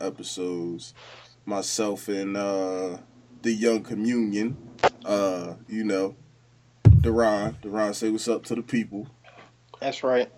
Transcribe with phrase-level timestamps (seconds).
[0.00, 0.94] Episodes.
[1.46, 2.98] Myself and uh,
[3.42, 4.56] the Young Communion.
[5.04, 6.14] Uh, you know,
[6.84, 7.54] Deron.
[7.60, 9.06] Deron, say what's up to the people.
[9.80, 10.30] That's right.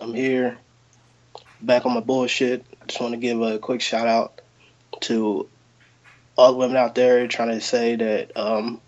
[0.00, 0.56] I'm here,
[1.60, 2.64] back on my bullshit.
[2.86, 4.40] Just want to give a quick shout out
[5.02, 5.48] to
[6.36, 8.80] all the women out there trying to say that, um,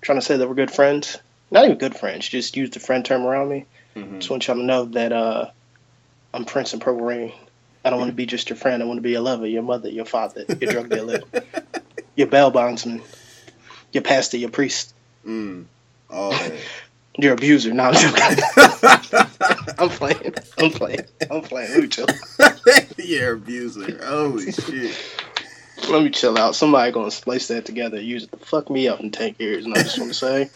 [0.00, 1.18] trying to say that we're good friends.
[1.50, 2.28] Not even good friends.
[2.28, 3.66] Just use the friend term around me.
[3.94, 4.18] Mhm.
[4.18, 5.50] Just want y'all to know that uh,
[6.34, 7.32] I'm Prince and Purple Rain.
[7.84, 8.82] I don't want to be just your friend.
[8.82, 11.20] I want to be your lover, your mother, your father, your drug dealer,
[12.16, 13.02] your bail bondsman,
[13.92, 14.94] your pastor, your priest,
[15.26, 15.64] Mm.
[16.10, 16.52] All that.
[17.18, 17.72] your abuser.
[17.72, 18.38] No, I'm joking.
[19.78, 20.34] I'm playing.
[20.58, 21.00] I'm playing.
[21.30, 21.70] I'm playing.
[21.70, 22.06] Let me chill.
[22.98, 24.04] You're abuser.
[24.04, 24.96] Holy shit.
[25.88, 26.54] Let me chill out.
[26.54, 29.64] Somebody gonna splice that together use it to fuck me up in ten years.
[29.64, 30.50] And I just want to say,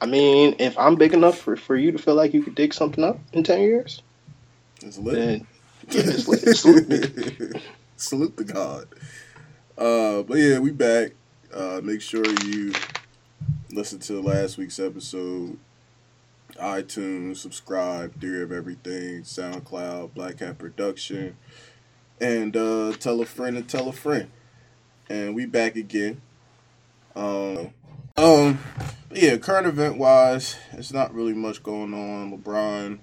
[0.00, 2.74] I mean, if I'm big enough for, for you to feel like you could dig
[2.74, 4.02] something up in ten years,
[4.82, 5.46] then
[5.92, 7.62] Salute.
[7.96, 8.88] Salute the God.
[9.76, 11.10] Uh, but yeah, we back.
[11.52, 12.72] Uh, make sure you
[13.70, 15.58] listen to last week's episode.
[16.54, 21.36] iTunes, subscribe, Theory of Everything, SoundCloud, Black Hat Production,
[22.20, 24.30] and uh, tell a friend and tell a friend.
[25.10, 26.22] And we back again.
[27.14, 27.74] Um,
[28.16, 28.58] um,
[29.10, 32.38] yeah, current event wise, it's not really much going on.
[32.38, 32.98] LeBron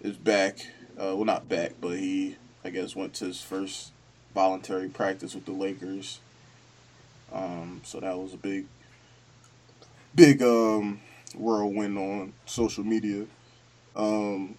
[0.00, 0.60] is back.
[1.00, 3.92] Uh, well, not back, but he, I guess, went to his first
[4.34, 6.20] voluntary practice with the Lakers.
[7.32, 8.66] Um, so that was a big,
[10.14, 11.00] big um,
[11.34, 13.24] whirlwind on social media.
[13.96, 14.56] Um,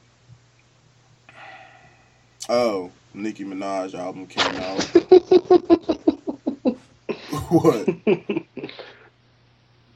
[2.49, 4.83] oh, Nicki Minaj album came out.
[7.49, 7.87] what?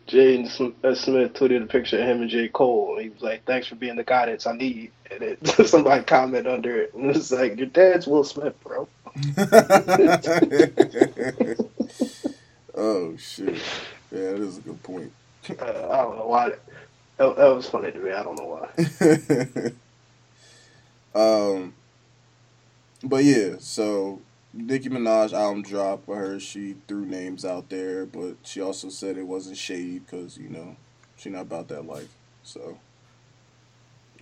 [0.07, 2.47] Jaden uh, Smith tweeted a picture of him and J.
[2.47, 2.93] Cole.
[2.95, 4.91] And he was like, Thanks for being the guidance I need.
[5.09, 6.93] And it, somebody commented under it.
[6.93, 8.88] And it's like, Your dad's Will Smith, bro.
[12.75, 13.61] oh shit!
[14.11, 15.09] Yeah, that is a good point.
[15.49, 16.49] Uh, I don't know why.
[16.49, 16.59] That,
[17.17, 18.11] that, that was funny to me.
[18.11, 19.72] I don't know why.
[21.55, 21.73] um,
[23.03, 24.19] but yeah, so
[24.55, 26.09] Nicki Minaj album dropped.
[26.09, 30.38] I her, she threw names out there, but she also said it wasn't shade because
[30.38, 30.77] you know
[31.17, 32.16] she not about that life.
[32.41, 32.79] So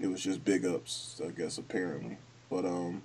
[0.02, 2.18] it was just big ups, I guess apparently.
[2.50, 3.04] But um,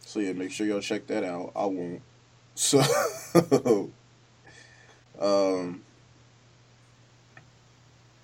[0.00, 1.52] so yeah, make sure y'all check that out.
[1.56, 2.02] I won't.
[2.54, 3.90] So
[5.18, 5.82] um.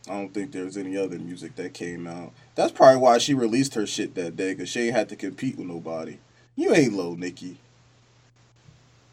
[0.09, 2.32] I don't think there's any other music that came out.
[2.55, 5.59] That's probably why she released her shit that day, because she ain't had to compete
[5.59, 6.16] with nobody.
[6.56, 7.59] You ain't low, Nicki.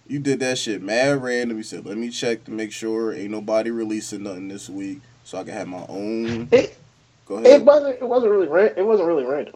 [0.07, 1.57] You did that shit mad random.
[1.57, 5.39] You said, let me check to make sure ain't nobody releasing nothing this week so
[5.39, 6.47] I can have my own.
[6.51, 6.77] It,
[7.25, 8.01] Go it wasn't.
[8.01, 8.47] It wasn't really.
[8.47, 9.55] Ran- it wasn't really random.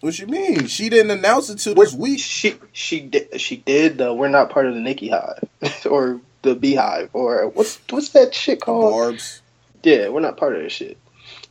[0.00, 0.66] What you mean?
[0.66, 2.20] She didn't announce it till this week.
[2.20, 3.40] She she did.
[3.40, 3.96] She did.
[3.96, 5.48] The we're not part of the Nicki Hive
[5.90, 8.92] or the Beehive or what's what's that shit called?
[8.92, 9.40] Barbs.
[9.82, 10.98] Yeah, we're not part of this shit.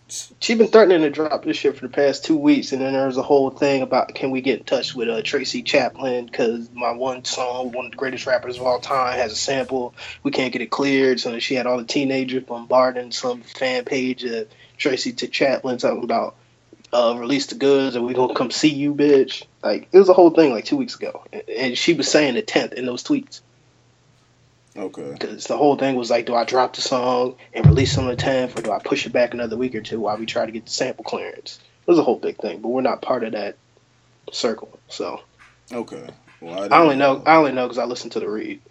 [0.07, 3.07] She been threatening to drop this shit for the past two weeks, and then there
[3.07, 6.69] was a whole thing about can we get in touch with uh, Tracy Chapman because
[6.71, 9.95] my one song, one of the greatest rappers of all time, has a sample.
[10.21, 14.23] We can't get it cleared, so she had all the teenagers bombarding some fan page
[14.25, 14.47] of
[14.77, 16.35] Tracy to Chapman talking about
[16.91, 19.43] uh, release the goods and we gonna come see you, bitch.
[19.63, 21.23] Like it was a whole thing like two weeks ago,
[21.57, 23.41] and she was saying the tenth in those tweets.
[24.77, 25.11] Okay.
[25.13, 28.15] Because the whole thing was like, do I drop the song and release on the
[28.15, 30.51] 10th, or do I push it back another week or two while we try to
[30.51, 31.59] get the sample clearance?
[31.87, 33.59] It was a whole big thing, but we're not part of that
[34.31, 34.79] circle.
[34.89, 35.21] So
[35.71, 36.09] Okay.
[36.41, 38.61] Well, I didn't only know I only know because I listened to the read.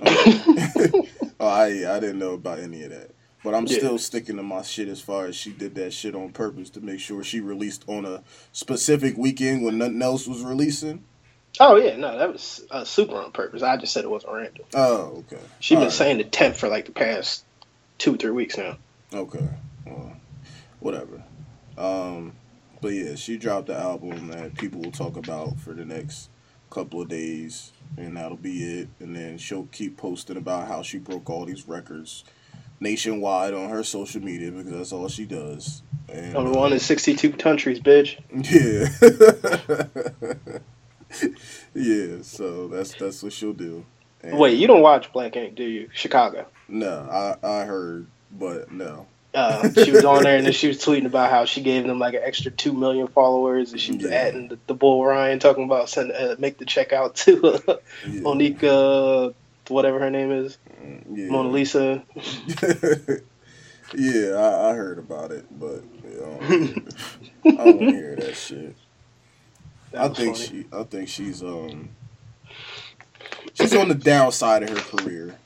[0.02, 0.94] oh,
[1.40, 1.66] I
[1.96, 3.12] I didn't know about any of that.
[3.44, 3.78] But I'm Yeah.
[3.78, 6.80] still sticking to my shit as far as she did that shit on purpose to
[6.80, 8.22] make sure she released on a
[8.52, 11.04] specific weekend when nothing else was releasing.
[11.62, 13.62] Oh yeah, no, that was uh, super on purpose.
[13.62, 14.64] I just said it wasn't random.
[14.74, 15.42] Oh, okay.
[15.60, 15.92] She's been Alright.
[15.92, 17.44] saying the 10th for like the past
[17.98, 18.78] two three weeks now.
[19.12, 19.46] Okay.
[19.84, 20.16] Well,
[20.80, 21.22] whatever.
[21.76, 22.32] Um,
[22.80, 26.30] but yeah, she dropped the album that people will talk about for the next
[26.70, 28.88] couple of days, and that'll be it.
[28.98, 32.24] And then she'll keep posting about how she broke all these records
[32.80, 35.82] nationwide on her social media because that's all she does.
[36.08, 38.16] And, Number one in 62 countries, bitch.
[38.50, 40.58] Yeah.
[41.74, 43.84] yeah, so that's that's what she'll do.
[44.22, 45.88] And- Wait, you don't watch Black Ink, do you?
[45.92, 46.46] Chicago.
[46.68, 47.08] No,
[47.42, 49.06] I I heard, but no.
[49.32, 52.00] Uh, she was on there and then she was tweeting about how she gave them
[52.00, 54.10] like an extra two million followers, and she was Yeah.
[54.10, 57.76] adding the, the bull Ryan talking about send uh, make the check out to uh,
[58.08, 58.20] Yeah.
[58.22, 59.32] Monica,
[59.68, 60.58] whatever her name is,
[61.12, 61.28] Yeah.
[61.30, 62.02] Mona Lisa.
[63.94, 68.74] yeah, I, I heard about it, but you know, I don't hear that shit.
[69.96, 70.48] I think funny.
[70.48, 70.66] she.
[70.72, 71.90] I think she's um.
[73.54, 75.36] She's on the downside of her career,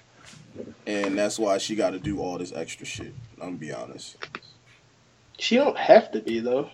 [0.87, 3.15] and that's why she got to do all this extra shit.
[3.41, 4.17] I'm gonna be honest.
[5.39, 6.71] She don't have to be though.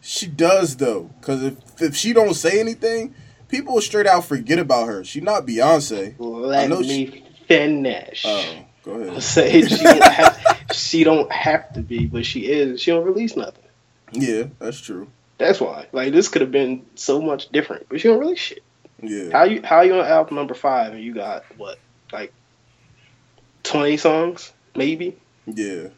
[0.00, 3.14] She does though, cause if if she don't say anything,
[3.48, 5.04] people will straight out forget about her.
[5.04, 6.14] She not Beyonce.
[6.18, 8.24] Let know me finish.
[8.26, 9.22] Oh, go ahead.
[9.22, 12.80] Say she don't have, she don't have to be, but she is.
[12.80, 13.64] She don't release nothing.
[14.12, 15.10] Yeah, that's true.
[15.38, 15.86] That's why.
[15.92, 18.62] Like this could have been so much different, but you don't really shit.
[19.00, 19.30] Yeah.
[19.30, 21.78] How you how you on album number five and you got what
[22.12, 22.32] like
[23.62, 25.88] twenty songs maybe Yeah.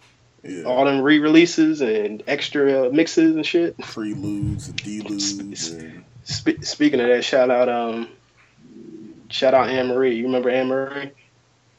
[0.43, 0.65] Yeah.
[0.65, 3.79] all them re-releases and extra uh, mixes and shit.
[3.79, 8.09] Preludes and deludes and Spe- speaking of that, shout out um
[9.31, 10.17] shout out Amerie.
[10.17, 11.13] You remember Amerie?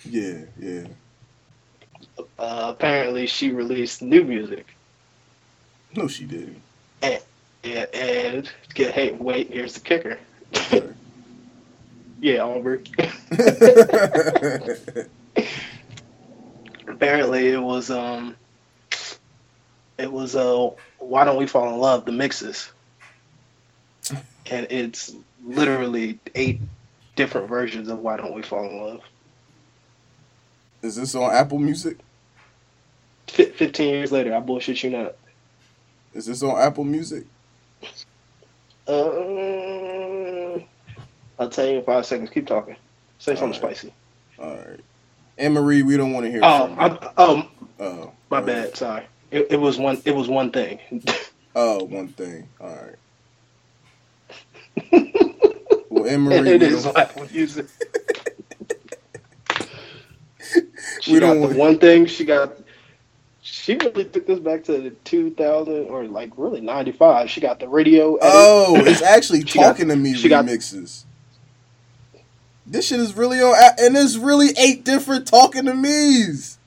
[0.03, 0.87] yeah, yeah.
[2.39, 4.65] Uh, apparently she released new music.
[5.95, 6.60] No, she didn't.
[7.63, 10.19] Yeah, and get hey wait here's the kicker.
[12.21, 12.83] Yeah, Aubrey.
[16.87, 18.37] apparently it was um
[19.97, 20.69] it was uh
[20.99, 22.71] why don't we fall in love the mixes
[24.49, 26.63] and it's literally eight
[27.15, 29.01] different versions of why don't we fall in love
[30.83, 31.99] Is this on Apple Music?
[33.29, 35.13] F- 15 years later i bullshit you not
[36.13, 37.30] Is this on Apple Music?
[38.87, 40.59] Uh,
[41.39, 42.75] i'll tell you in five seconds keep talking
[43.19, 43.93] say something spicy
[44.39, 44.79] All right.
[45.39, 46.75] Amerie, we don't want to hear oh.
[46.79, 47.47] I, oh
[47.79, 48.45] Oh, my right.
[48.45, 50.79] bad sorry it, it was one it was one thing
[51.53, 52.47] Oh, one thing.
[52.61, 52.95] All right.
[55.89, 56.61] Well, Amerie, it
[56.95, 57.65] Apple Music.
[61.01, 62.53] she We got don't the want- one thing she got.
[63.61, 67.29] She really took this back to the 2000 or like really 95.
[67.29, 68.15] She got the radio.
[68.15, 68.31] edit.
[68.33, 71.03] oh, it's actually She got- talking to me she got- remixes.
[72.65, 76.57] This shit is really on, and there's really eight different talking to me's.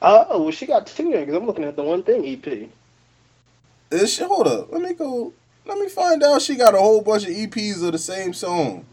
[0.00, 2.68] Uh, oh, well, she got two there because I'm looking at the one thing EP.
[3.90, 5.32] This shit, hold up, let me go.
[5.64, 6.40] Let me find out.
[6.42, 8.84] She got a whole bunch of EPs of the same song.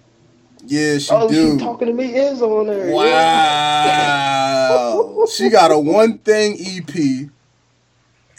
[0.65, 1.53] Yeah, she oh, do.
[1.53, 2.89] she talking to me is on there.
[2.89, 4.69] yeah.
[4.69, 5.25] Wow.
[5.29, 7.29] she got a one thing EP,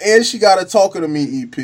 [0.04, 1.56] and she got a talking to me EP.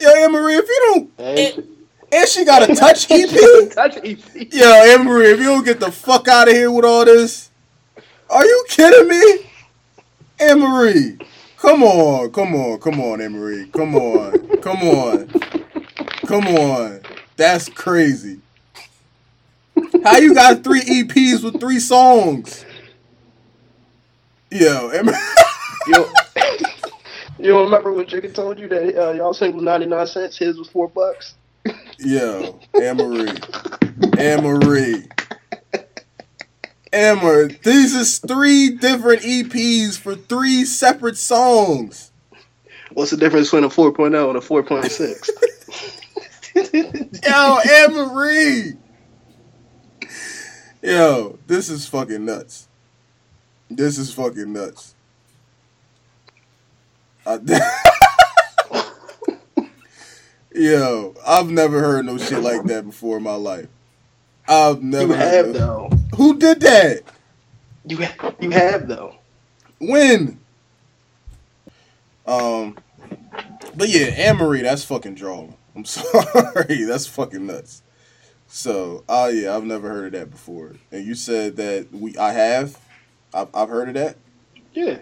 [0.00, 1.68] Yo, Amerie, if you don't, And
[2.10, 3.70] and she got a touch EP.
[3.74, 4.52] touch EP.
[4.52, 7.50] Yo, Amerie, if you don't get the fuck out of here with all this,
[8.30, 9.46] are you kidding me?
[10.40, 11.22] Amerie,
[11.58, 15.28] come on, come on, come on, Amerie, come on, come on,
[16.26, 17.00] come on.
[17.36, 18.40] That's crazy.
[20.04, 22.64] How you got three EPs with three songs?
[24.50, 25.18] Yo, Amerie-
[27.38, 30.88] You remember when Jigga told you that uh, y'all was 99 cents, his was four
[30.88, 31.34] bucks?
[31.98, 35.08] yo, Amerie, Anne Marie.
[36.92, 42.12] Emma, these is three different EPs for three separate songs.
[42.92, 45.28] What's the difference between a 4.0 and a 4.6?
[47.24, 48.76] Yo, Amerie.
[50.82, 52.68] Yo, this is fucking nuts.
[53.70, 54.94] This is fucking nuts.
[57.26, 57.38] I-
[60.54, 63.68] Yo, I've never heard no shit like that before in my life.
[64.46, 65.96] I've never you heard have no- though.
[66.16, 67.00] Who did that?
[67.86, 69.14] You ha- you have though.
[69.80, 70.38] When?
[72.26, 72.76] Um,
[73.74, 75.54] but yeah, Amerie, that's fucking drama.
[75.74, 77.82] I'm sorry, that's fucking nuts.
[78.54, 80.74] So, oh yeah, I've never heard of that before.
[80.90, 82.78] And you said that we, I have,
[83.32, 84.16] I've, I've heard of that.
[84.74, 84.98] Yeah,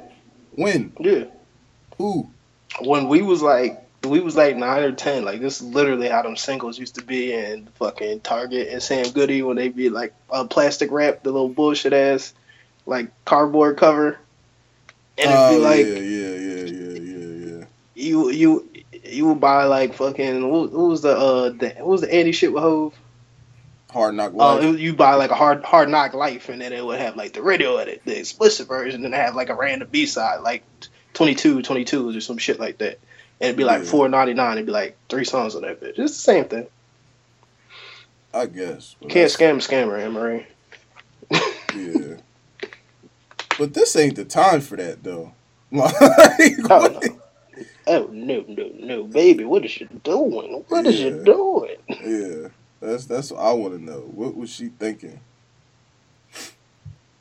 [0.53, 0.93] When?
[1.01, 1.25] yeah.
[1.99, 2.31] Who?
[2.81, 6.23] When we was like we was like nine or ten, like this is literally how
[6.23, 10.15] them singles used to be in fucking Target and Sam Goody when they be like
[10.31, 12.33] a plastic wrap, the little bullshit ass
[12.87, 14.17] like cardboard cover.
[15.19, 17.65] And it'd be like yeah, yeah, yeah, yeah, yeah, yeah.
[17.95, 18.71] you you
[19.05, 22.31] you would buy like fucking who, who was the uh the, who was the Annie
[22.31, 22.95] shit with Hove?
[23.91, 24.65] Hard Knock Uh, Life.
[24.65, 27.33] was- you buy like a hard hard knock life, and then it would have like
[27.33, 30.63] the radio edit, the explicit version, and have like a random B side, like
[31.15, 32.99] 22, 22s or some shit like that.
[33.41, 33.89] And it'd be like Yeah.
[33.91, 34.53] four ninety nine.
[34.59, 35.99] It'd be like three songs on that bitch.
[35.99, 36.67] It's the same thing.
[38.33, 38.95] I guess.
[39.09, 40.47] Can't scam a scammer, Amerie.
[41.75, 42.17] Yeah.
[43.59, 45.33] But this ain't the time for that though.
[45.73, 45.91] Like,
[46.71, 47.21] Oh no.
[47.87, 49.45] Oh no, no, no, baby!
[49.45, 50.65] What is she doing?
[50.69, 51.11] What is Yeah.
[51.19, 51.77] she doing?
[51.89, 52.49] Yeah,
[52.81, 54.01] that's that's what I want to know.
[54.01, 55.21] What was she thinking?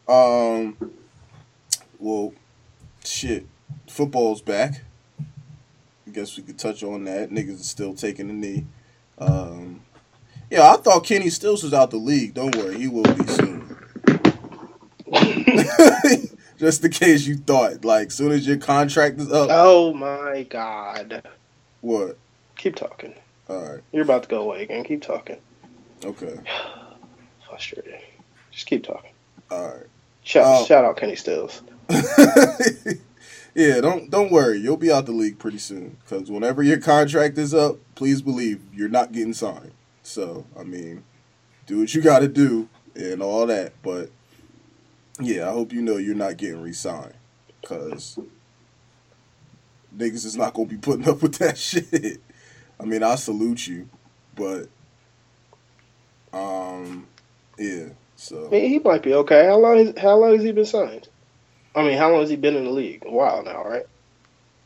[0.08, 0.76] Um,
[2.00, 2.34] well,
[3.04, 3.46] shit,
[3.88, 4.84] football's back.
[5.20, 7.30] I guess we could touch on that.
[7.30, 8.66] Niggas is still taking the knee.
[9.20, 9.82] Um,
[10.50, 12.34] yeah, I thought Kenny Stills was out the league.
[12.34, 13.78] Don't worry, he will be soon.
[16.58, 19.50] Just in case you thought, like, soon as your contract is up.
[19.52, 21.22] Oh my god.
[21.82, 22.18] What?
[22.58, 23.14] Keep talking.
[23.48, 23.80] All right.
[23.92, 24.84] You're about to go away again.
[24.84, 25.38] Keep talking.
[26.06, 26.36] Okay.
[27.50, 28.00] Frustrated.
[28.52, 29.12] Just keep talking.
[29.52, 29.86] All right.
[30.24, 30.66] Shout, Oh.
[30.66, 31.62] shout out Kenny Stills.
[33.56, 34.60] yeah, don't don't worry.
[34.60, 35.98] You'll be out the league pretty soon.
[36.04, 39.72] Because whenever your contract is up, please believe you're not getting signed.
[40.04, 41.04] So I mean,
[41.66, 43.74] do what you got to do and all that.
[43.82, 44.12] But
[45.20, 47.14] yeah, I hope you know you're not getting re-signed.
[47.62, 48.18] Because
[49.98, 52.22] niggas is not gonna be putting up with that shit.
[52.80, 53.90] I mean, I salute you,
[54.36, 54.70] but
[56.34, 57.08] um,
[57.58, 57.90] yeah.
[58.16, 59.46] So I mean, he might be okay.
[59.46, 59.78] How long?
[59.78, 61.08] Is, how long has he been signed?
[61.76, 63.04] I mean, how long has he been in the league?
[63.06, 63.86] A while now, right?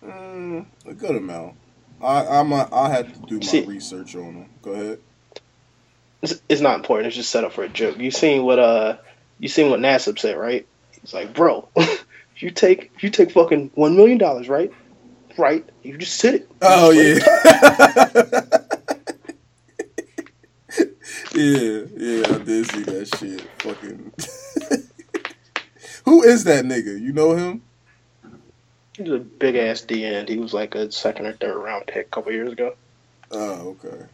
[0.04, 1.56] Mm, a good amount.
[2.02, 4.50] I I'm a, I had to do my See- research on him.
[4.62, 5.00] Go ahead.
[6.22, 7.08] It's, it's not important.
[7.08, 7.98] It's just set up for a joke.
[7.98, 8.98] You seen what uh,
[9.40, 10.66] you seen what Nassib said, right?
[11.02, 12.06] He's like, bro, if
[12.38, 14.72] you take if you take fucking one million dollars, right?
[15.38, 16.52] Right, you just sit it.
[16.62, 18.42] Oh yeah.
[21.44, 23.42] yeah, yeah, I did see that shit.
[23.60, 24.14] Fucking.
[26.06, 27.00] Who is that nigga?
[27.00, 27.62] You know him?
[28.98, 30.30] He's a big ass D end.
[30.30, 32.76] He was like a second or third round pick a couple years ago.
[33.32, 34.06] Oh, okay,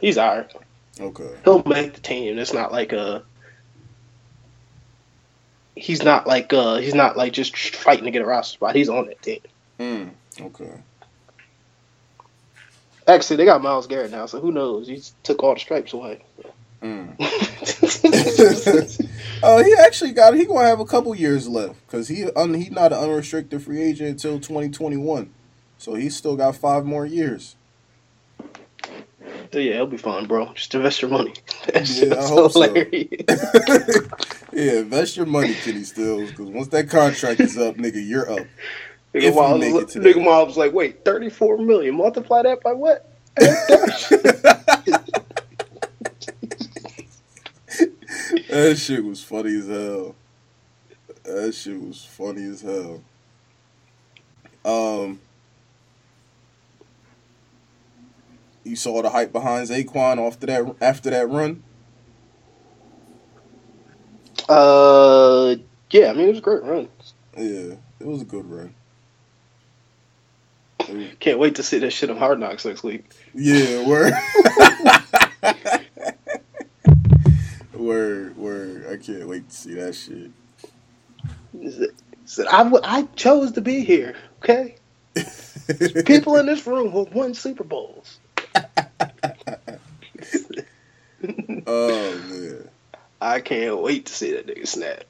[0.00, 0.52] He's alright.
[1.00, 1.30] okay.
[1.44, 2.38] He'll make the team.
[2.38, 3.24] It's not like a.
[5.74, 8.74] He's not like uh he's not like just fighting to get a roster spot.
[8.76, 9.40] He's on that team.
[9.78, 10.70] Mm, okay.
[13.10, 14.88] Actually, they got Myles Garrett now, so who knows?
[14.88, 16.24] He took all the stripes away.
[16.82, 17.16] Mm.
[19.42, 20.34] Oh, he actually got.
[20.34, 23.82] He gonna have a couple years left because he un, he not an unrestricted free
[23.82, 25.32] agent until twenty twenty one,
[25.78, 27.56] so he's still got five more years.
[29.52, 30.52] So yeah, it'll be fun, bro.
[30.54, 31.34] Just invest your money.
[31.66, 32.86] That Yeah, I hope so.
[34.52, 38.46] yeah, invest your money, Kenny Stills, because once that contract is up, nigga, you're up.
[39.14, 41.96] Nigga you Miles, make it to nigga was like, wait, thirty-four million.
[41.96, 43.10] Multiply that by what?
[48.48, 50.14] that shit was funny as hell.
[51.24, 53.02] That shit was funny as hell.
[54.64, 55.20] Um,
[58.62, 61.64] you saw the hype behind Zaquan after that after that run.
[64.48, 65.56] uh,
[65.90, 66.10] yeah.
[66.10, 66.88] I mean, it was a great run.
[67.36, 68.74] Yeah, it was a good run.
[71.20, 73.06] Can't wait to see that shit on Hard Knocks next week.
[73.34, 74.14] Yeah, word.
[77.74, 78.86] word, word.
[78.90, 80.32] I can't wait to see that shit.
[82.24, 84.76] Said, I, w- I chose to be here, okay?
[86.04, 88.20] People in this room who won Super Bowls.
[91.66, 92.68] oh man.
[93.20, 95.04] I can't wait to see that nigga snap.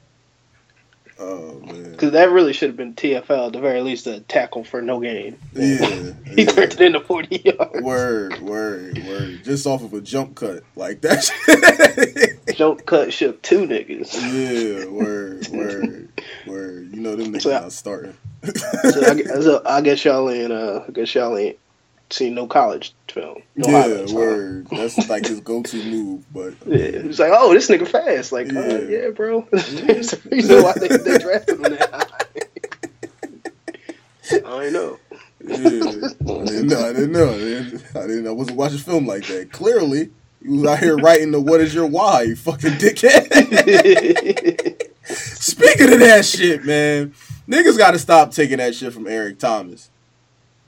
[1.21, 1.93] Oh man.
[1.93, 5.01] Because that really should have been TFL, at the very least, a tackle for no
[5.01, 5.37] gain.
[5.53, 6.13] Yeah.
[6.31, 6.51] He yeah.
[6.53, 7.83] turned it into 40 yards.
[7.83, 9.45] Word, word, word.
[9.45, 10.63] Just off of a jump cut.
[10.77, 11.29] Like that.
[12.57, 14.15] Jump cut shook two niggas.
[14.15, 16.09] yeah, word, word,
[16.47, 16.95] word.
[16.95, 18.17] You know them niggas So- not starting.
[18.45, 21.59] So I, guess- so I guess y'all ain't, uh, I guess y'all ain't
[22.13, 23.43] seen no college film.
[23.57, 24.67] No yeah, word.
[24.71, 28.33] That's like his go to move, but Yeah, it's like, oh, this nigga fast.
[28.33, 29.47] Like, yeah, uh, yeah bro.
[29.53, 32.13] A reason why they, they drafted him that.
[34.47, 34.99] I know.
[35.43, 36.89] Yeah, I didn't know.
[36.89, 37.31] I didn't know.
[37.31, 38.27] I didn't, I didn't.
[38.27, 39.51] I wasn't watching film like that.
[39.51, 40.11] Clearly,
[40.43, 43.25] you was out here writing the "What is your why?" You fucking dickhead.
[45.05, 47.15] Speaking of that shit, man,
[47.49, 49.91] niggas got to stop taking that shit from Eric Thomas.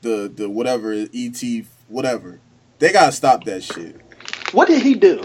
[0.02, 1.44] The the whatever et
[1.88, 2.40] whatever.
[2.78, 4.00] They gotta stop that shit.
[4.52, 5.24] what did he do?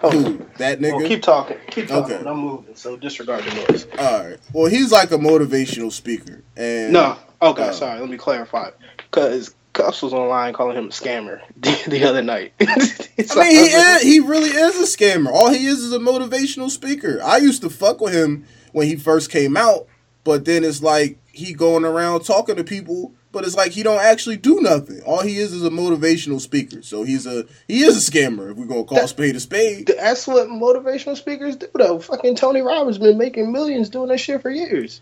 [0.00, 0.38] Who?
[0.58, 1.08] That Well, nigga.
[1.08, 1.56] keep talking.
[1.70, 2.16] Keep talking.
[2.16, 2.28] Okay.
[2.28, 3.86] I'm moving, so disregard the noise.
[3.98, 4.38] All right.
[4.52, 7.16] Well, he's like a motivational speaker, and No.
[7.42, 8.00] Okay, Uh, sorry.
[8.00, 8.70] Let me clarify.
[8.96, 12.52] Because Cuffs was online calling him a scammer the, the other night.
[12.60, 15.28] I mean, he is, he really is a scammer.
[15.30, 17.20] All he is is a motivational speaker.
[17.22, 19.86] I used to fuck with him when he first came out,
[20.24, 24.00] but then it's like he going around talking to people, but it's like he don't
[24.00, 25.00] actually do nothing.
[25.02, 26.82] All he is is a motivational speaker.
[26.82, 28.50] So he's a he is a scammer.
[28.50, 29.86] If we're gonna call That- spade a spade.
[29.98, 31.98] That's what motivational speakers do, though.
[31.98, 35.00] Fucking Tony Robbins been making millions doing that shit for years.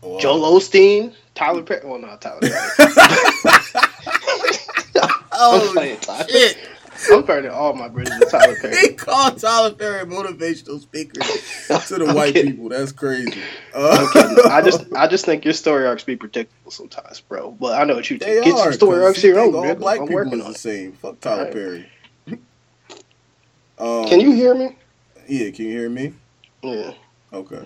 [0.00, 1.82] Well, Joel uh, Osteen, Tyler Perry.
[1.86, 2.52] Well, not Tyler Perry.
[4.94, 6.26] I'm oh playing Tyler.
[6.28, 6.58] shit!
[7.10, 8.76] I'm burning all my bridges with Tyler Perry.
[8.76, 12.52] he called Tyler Perry a motivational speaker to the white kidding.
[12.52, 12.68] people.
[12.68, 13.40] That's crazy.
[13.74, 14.06] Uh,
[14.50, 17.50] I just I just think your story arcs be predictable sometimes, bro.
[17.52, 18.44] But I know what you they think.
[18.44, 18.64] Get are.
[18.64, 19.54] your story arcs you your own.
[19.54, 19.78] all nigga.
[19.78, 20.92] black I'm people working on the same.
[20.92, 21.52] Fuck Tyler Alright.
[21.52, 21.88] Perry.
[23.78, 24.76] Um, Can you hear me?
[25.28, 26.12] Yeah, can you hear me?
[26.62, 26.92] Yeah.
[27.32, 27.64] Okay.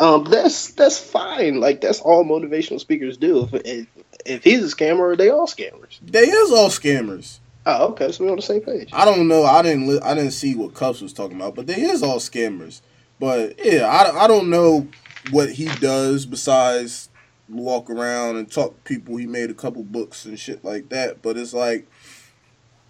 [0.00, 1.60] Um, that's that's fine.
[1.60, 3.44] Like that's all motivational speakers do.
[3.44, 3.86] If if,
[4.26, 5.98] if he's a scammer, they all scammers.
[6.02, 7.38] They is all scammers.
[7.68, 8.12] Oh, okay.
[8.12, 8.90] So we're on the same page.
[8.92, 9.44] I don't know.
[9.44, 9.88] I didn't.
[9.88, 12.80] Li- I didn't see what Cuffs was talking about, but they is all scammers.
[13.18, 14.86] But yeah, I, I don't know
[15.30, 17.08] what he does besides
[17.48, 19.16] walk around and talk to people.
[19.16, 21.22] He made a couple books and shit like that.
[21.22, 21.88] But it's like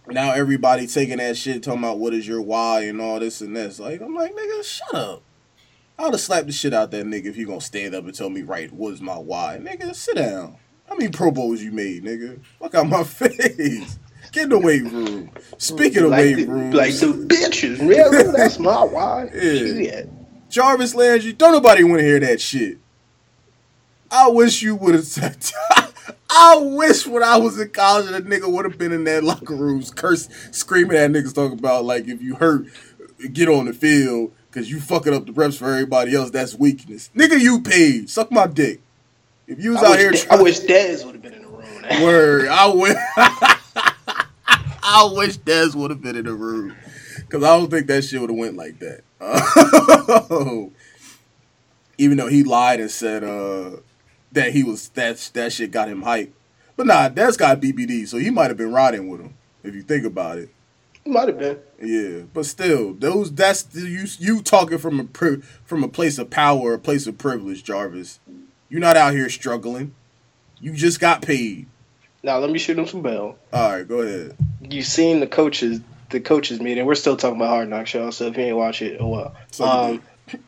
[0.09, 3.57] now everybody taking that shit, talking about what is your why and all this and
[3.57, 3.81] this.
[3.81, 5.23] Like I'm like, nigga, shut up.
[5.99, 8.15] I would have slapped the shit out that nigga if you gonna stand up and
[8.15, 9.59] tell me right what is my why.
[9.59, 10.59] Nigga, sit down.
[10.87, 12.41] How many Pro Bowls you made, nigga?
[12.61, 13.99] Fuck out my face.
[14.37, 14.97] Get in the weight mm-hmm.
[14.97, 15.31] room.
[15.57, 18.23] Speaking of like weight the, rooms, like the bitches, really?
[18.37, 19.31] That's my why.
[19.33, 20.03] Yeah.
[20.51, 22.77] Jarvis Landry, don't nobody want to hear that shit.
[24.11, 25.39] I wish you would have said.
[26.29, 29.55] I wish when I was in college, that nigga would have been in that locker
[29.55, 32.67] rooms, curse, screaming at niggas, talking about like if you hurt,
[33.33, 36.31] get on the field because you fucking up the reps for everybody else.
[36.31, 37.41] That's weakness, nigga.
[37.41, 38.11] You paid.
[38.11, 38.83] Suck my dick.
[39.47, 42.03] If you was I out here, I wish Dez would have been in the room.
[42.03, 42.49] Word.
[42.49, 42.97] I wish.
[44.89, 46.77] I wish Dez would have been in the room
[47.17, 49.03] because I don't think that shit would have went like that.
[51.99, 53.79] even though he lied and said uh,
[54.31, 56.31] that he was that that shit got him hyped,
[56.77, 59.83] but nah, Dez got BBD, so he might have been riding with him if you
[59.83, 60.51] think about it.
[61.03, 61.59] He might have been.
[61.83, 66.17] Yeah, but still, those that's the, you you talking from a pri- from a place
[66.17, 68.21] of power, a place of privilege, Jarvis.
[68.69, 69.97] You're not out here struggling.
[70.61, 71.67] You just got paid.
[72.27, 73.39] Now let me shoot him some bell.
[73.53, 74.37] All right, go ahead.
[74.61, 76.85] You've seen the coaches the coaches meeting?
[76.85, 78.11] We're still talking about Hard Knocks, y'all.
[78.11, 79.37] So if you ain't watch it, oh well.
[79.53, 80.03] So Um,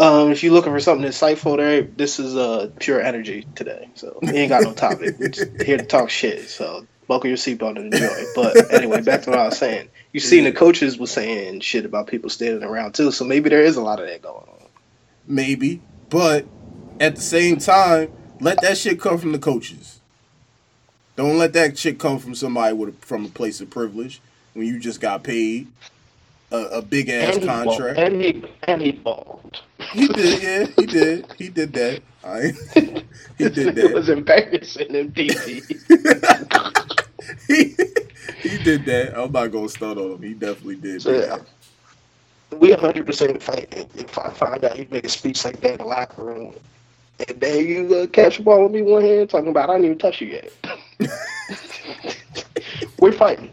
[0.00, 3.88] um, if you're looking for something insightful, there, this is uh pure energy today.
[3.94, 5.14] So we ain't got no topic.
[5.16, 6.48] We're just here to talk shit.
[6.48, 8.24] So buckle your seatbelt and enjoy.
[8.34, 9.90] But anyway, back to what I was saying.
[10.12, 13.12] You've seen the coaches was saying shit about people standing around too.
[13.12, 14.66] So maybe there is a lot of that going on.
[15.24, 16.46] maybe, but
[16.98, 20.00] at the same time, let that shit come from the coaches.
[21.16, 24.20] Don't let that shit come from somebody with a, from a place of privilege
[24.54, 25.66] when you just got paid
[26.52, 27.98] a, a big ass And contract.
[27.98, 29.60] and he and he balled.
[29.92, 32.02] He did, yeah, he did, he did that.
[32.24, 32.52] I,
[33.38, 33.78] he did that.
[33.78, 35.64] it was embarrassing in DC.
[37.48, 37.76] he
[38.42, 39.18] he did that.
[39.18, 40.22] I'm not gonna start on him.
[40.22, 41.02] He definitely did.
[41.02, 41.46] So, that.
[42.58, 45.84] we 100% fight if I find out he made a speech like that in the
[45.84, 46.54] locker room.
[47.26, 49.86] And then you uh, catch the ball with me one hand talking about I didn't
[49.86, 50.52] even touch you yet.
[53.00, 53.50] We're fighting.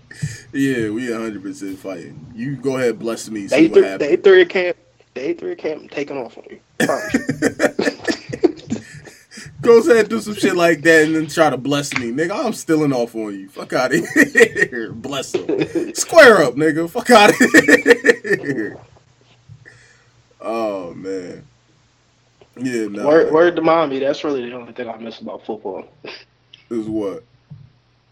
[0.53, 2.25] Yeah, we 100 percent fighting.
[2.33, 3.47] You go ahead, bless me.
[3.47, 4.09] Day what three, happens.
[4.09, 4.77] day three of camp.
[5.13, 5.81] Day three camp.
[5.83, 6.59] I'm taking off on you.
[9.61, 12.11] Goes ahead and do some shit like that and then try to bless me.
[12.11, 13.49] Nigga, I'm stealing off on you.
[13.49, 14.91] Fuck out of here.
[14.93, 15.95] Bless him.
[15.95, 16.87] Square up, nigga.
[16.87, 18.77] Fuck out of here.
[20.39, 21.47] Oh, man.
[22.57, 23.05] Yeah, no.
[23.05, 23.99] word, word to mommy.
[23.99, 25.85] That's really the only thing I miss about football.
[26.69, 27.23] Is what?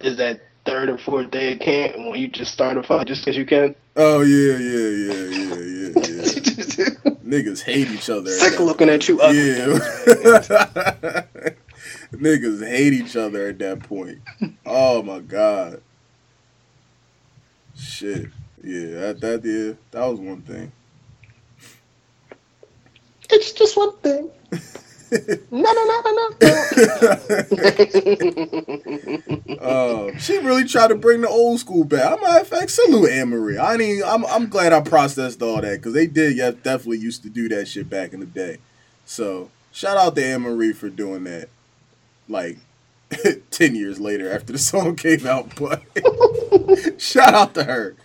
[0.01, 3.21] Is that third or fourth day of camp when you just start a fight just
[3.21, 3.75] because you can.
[3.95, 7.13] Oh, yeah, yeah, yeah, yeah, yeah, yeah.
[7.23, 8.29] Niggas hate each other.
[8.29, 9.39] Sick of looking at you ugly.
[9.39, 9.79] Yeah.
[12.13, 14.19] Niggas hate each other at that point.
[14.65, 15.81] Oh my god.
[17.75, 18.27] Shit.
[18.63, 20.71] Yeah, that that yeah, that was one thing.
[23.33, 24.29] It's just one thing.
[25.51, 26.29] No, no, no, no, no.
[29.59, 32.13] uh, she really tried to bring the old school back.
[32.13, 33.59] I'm matter of fact, salute Amerie.
[33.59, 37.21] I mean, I'm I'm glad I processed all that because they did yeah, definitely used
[37.23, 38.57] to do that shit back in the day.
[39.05, 41.49] So shout out to Amerie for doing that.
[42.27, 42.57] Like
[43.51, 45.83] ten years later after the song came out, but
[46.99, 47.95] shout out to her.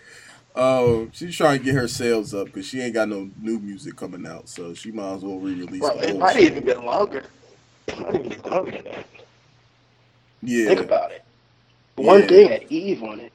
[0.59, 3.95] Um, she's trying to get her sales up because she ain't got no new music
[3.95, 6.43] coming out, so she might as well re-release the it might shit.
[6.51, 7.23] even been longer.
[7.87, 9.05] It might even be longer than that.
[10.41, 11.23] Yeah, Think about it.
[11.95, 12.27] One Yeah.
[12.27, 13.31] thing that Eve wanted.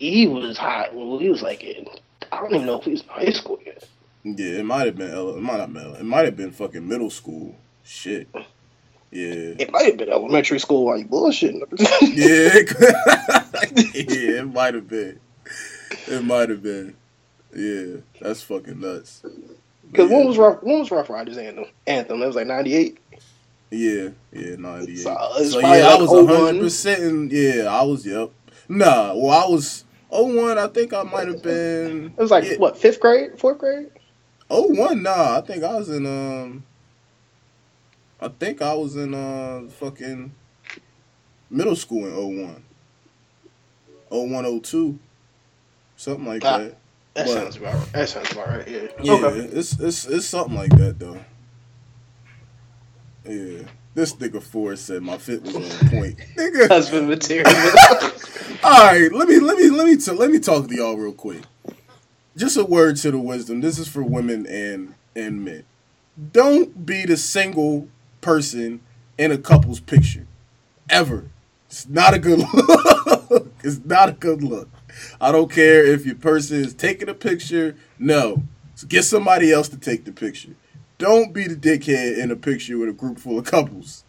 [0.00, 1.86] Eve was hot when we was like in.
[2.30, 3.84] I don't even know if we was in high school yet.
[4.24, 5.10] Yeah, it might have been.
[5.12, 5.94] It might not been.
[5.96, 7.56] It might have been fucking middle school.
[7.84, 8.28] Shit.
[9.10, 9.54] Yeah.
[9.58, 11.62] It might have been elementary school while you bullshitting.
[12.02, 12.54] Yeah.
[13.94, 15.18] yeah, it might have been.
[16.08, 16.96] It might have been.
[17.54, 19.22] Yeah, that's fucking nuts.
[19.90, 20.16] Because yeah.
[20.16, 20.62] when was rough?
[20.62, 21.66] When was Ruff Ryders anthem?
[21.86, 22.20] Anthem.
[22.20, 22.98] That was like '98.
[23.70, 24.98] Yeah, yeah, ninety eight.
[24.98, 26.26] So, So, yeah, probably I was 01.
[26.26, 27.32] hundred percent.
[27.32, 28.06] Yeah, I was.
[28.06, 28.30] Yep.
[28.68, 29.84] Nah, well, I was.
[30.10, 32.06] 01, I think I might have been.
[32.16, 32.56] It was like yeah.
[32.56, 33.90] what fifth grade, fourth grade.
[34.48, 35.36] 01, nah.
[35.36, 36.64] I think I was in um.
[38.20, 40.32] I think I was in uh fucking
[41.50, 42.64] middle school in 01.
[44.08, 44.98] 01, 02.
[45.98, 46.76] Something like Ah, that.
[47.14, 47.34] That What?
[47.34, 47.92] sounds about right.
[47.92, 48.68] That sounds about right.
[48.68, 48.80] Yeah.
[49.02, 49.38] Yeah, Okay.
[49.52, 51.18] it's it's it's something like that though.
[53.26, 53.64] Yeah.
[53.94, 56.18] This nigga Ford said my fit was on point.
[56.36, 56.68] nigga.
[56.70, 57.46] Husband material.
[58.64, 61.12] All right, let me let me let me t- let me talk to y'all real
[61.12, 61.42] quick.
[62.36, 63.60] Just a word to the wisdom.
[63.60, 65.64] This is for women and and men.
[66.32, 67.88] Don't be the single
[68.20, 68.80] person
[69.18, 70.26] in a couple's picture,
[70.88, 71.24] ever.
[71.68, 73.52] It's not a good look.
[73.64, 74.68] it's not a good look.
[75.20, 77.76] I don't care if your person is taking a picture.
[77.98, 78.42] No,
[78.74, 80.54] so get somebody else to take the picture.
[80.98, 84.04] Don't be the dickhead in a picture with a group full of couples.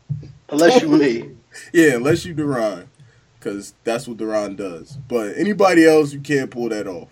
[0.50, 1.32] Unless you me.
[1.74, 2.88] Yeah, unless you Duran,
[3.34, 4.98] because that's what Duran does.
[5.08, 7.10] But anybody else, you can't pull that off.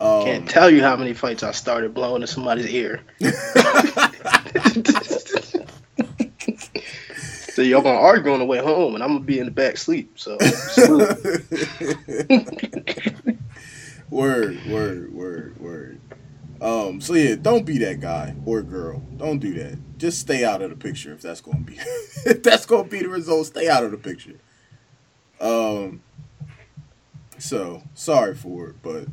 [0.00, 3.02] Um, Can't tell you how many fights I started blowing in somebody's ear.
[7.56, 9.78] so y'all gonna argue on the way home, and I'm gonna be in the back
[9.78, 10.18] sleep.
[10.18, 10.36] So
[14.10, 15.98] word, word, word, word.
[16.60, 18.98] Um, so yeah, don't be that guy or girl.
[19.16, 19.78] Don't do that.
[19.96, 21.76] Just stay out of the picture if that's gonna be
[22.26, 23.46] if that's gonna be the result.
[23.46, 24.38] Stay out of the picture.
[25.40, 26.02] Um.
[27.38, 29.06] So sorry for it, but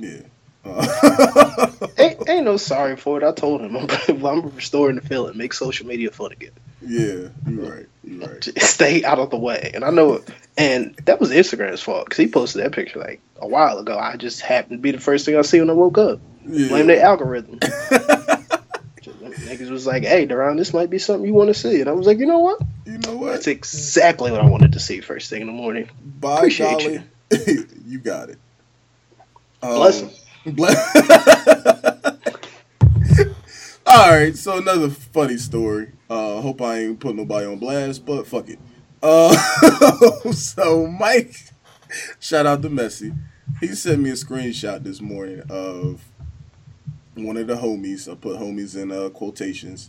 [0.00, 0.22] yeah.
[0.64, 3.22] Uh, ain't, ain't no sorry for it.
[3.22, 5.38] I told him I'm, I'm restoring the feeling.
[5.38, 6.50] Make social media fun again.
[6.86, 7.86] Yeah, you're right.
[8.04, 8.40] You're right.
[8.40, 9.72] Just Stay out of the way.
[9.74, 10.22] And I know,
[10.56, 13.98] and that was Instagram's fault because he posted that picture like a while ago.
[13.98, 16.20] I just happened to be the first thing I see when I woke up.
[16.46, 16.68] Yeah.
[16.68, 17.58] Blame their algorithm.
[19.46, 21.92] Niggas was like, "Hey, Duran, this might be something you want to see," and I
[21.92, 22.60] was like, "You know what?
[22.84, 23.32] You know what?
[23.32, 25.88] That's exactly what I wanted to see first thing in the morning."
[26.20, 27.02] By Appreciate golly,
[27.86, 27.98] you.
[27.98, 28.38] got it.
[29.62, 30.10] Um, Bless him.
[30.54, 31.75] Bless.
[33.96, 35.92] All right, so another funny story.
[36.10, 38.58] Uh, hope I ain't put nobody on blast, but fuck it.
[39.02, 39.34] Uh,
[40.32, 41.34] so Mike,
[42.20, 43.16] shout out to Messi.
[43.58, 46.04] He sent me a screenshot this morning of
[47.14, 48.06] one of the homies.
[48.06, 49.88] I put homies in uh, quotations,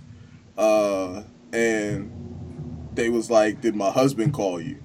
[0.57, 4.81] uh, and they was like, "Did my husband call you?"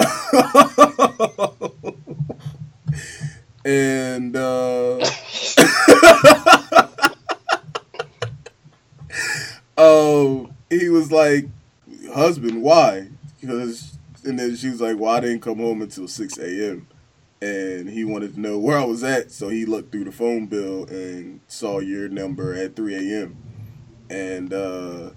[3.66, 5.06] and uh,
[9.76, 11.46] oh, he was like,
[12.14, 13.08] "Husband, why?"
[13.40, 16.86] Because and then she was like, "Well, I didn't come home until six a.m."
[17.40, 20.46] And he wanted to know where I was at, so he looked through the phone
[20.46, 23.36] bill and saw your number at three a.m.
[24.08, 25.10] And uh,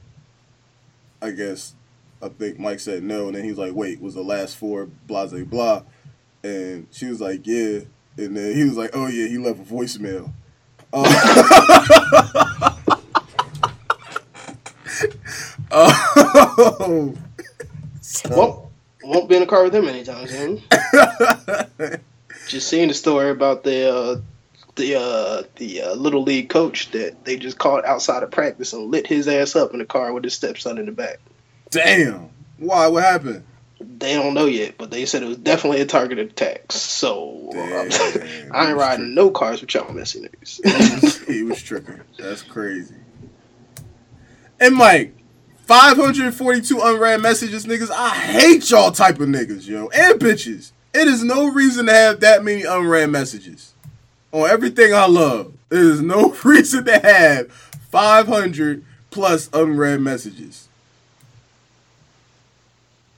[1.21, 1.75] I guess
[2.21, 4.85] I think Mike said no, and then he was like, "Wait, was the last four
[5.07, 5.83] blah blah blah?"
[6.43, 7.81] And she was like, "Yeah."
[8.17, 10.31] And then he was like, "Oh yeah, he left a voicemail."
[10.93, 12.71] Uh,
[15.71, 17.13] oh,
[18.01, 18.71] so, Well,
[19.03, 20.61] won't be in the car with him anytime soon.
[22.47, 24.21] Just seeing the story about the uh,
[24.75, 28.91] the uh, the uh, little league coach that they just caught outside of practice and
[28.91, 31.19] lit his ass up in the car with his stepson in the back.
[31.69, 32.29] damn.
[32.57, 32.87] Why?
[32.87, 33.43] What happened?
[33.81, 36.71] They don't know yet, but they said it was definitely a targeted attack.
[36.71, 37.91] So Damn.
[38.53, 41.25] I ain't riding no cars with y'all messy niggas.
[41.27, 41.99] he was tripping.
[42.17, 42.95] That's crazy.
[44.59, 45.13] And Mike,
[45.65, 47.89] 542 unread messages, niggas.
[47.89, 49.87] I hate y'all type of niggas, yo.
[49.87, 50.71] And bitches.
[50.93, 53.73] It is no reason to have that many unread messages.
[54.31, 55.53] On everything I love.
[55.69, 60.67] There is no reason to have 500 plus unread messages.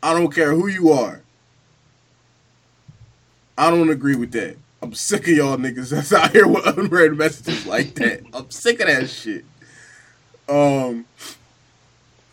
[0.02, 1.22] I don't care who you are.
[3.58, 4.56] I don't agree with that.
[4.82, 8.22] I'm sick of y'all niggas that's out here with unread messages like that.
[8.34, 9.44] I'm sick of that shit.
[10.48, 11.06] Um,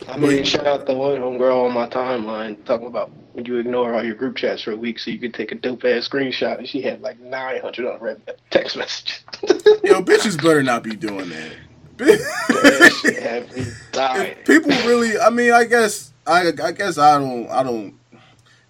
[0.09, 3.95] I mean, shout out the one homegirl on my timeline talking about when you ignore
[3.95, 6.59] all your group chats for a week so you can take a dope ass screenshot,
[6.59, 9.25] and she had like 900 unread text messages.
[9.83, 11.53] yo, bitches better not be doing that.
[11.97, 14.33] That shit had me dying.
[14.33, 17.95] if people really, I mean, I guess, I, I guess I don't, I don't.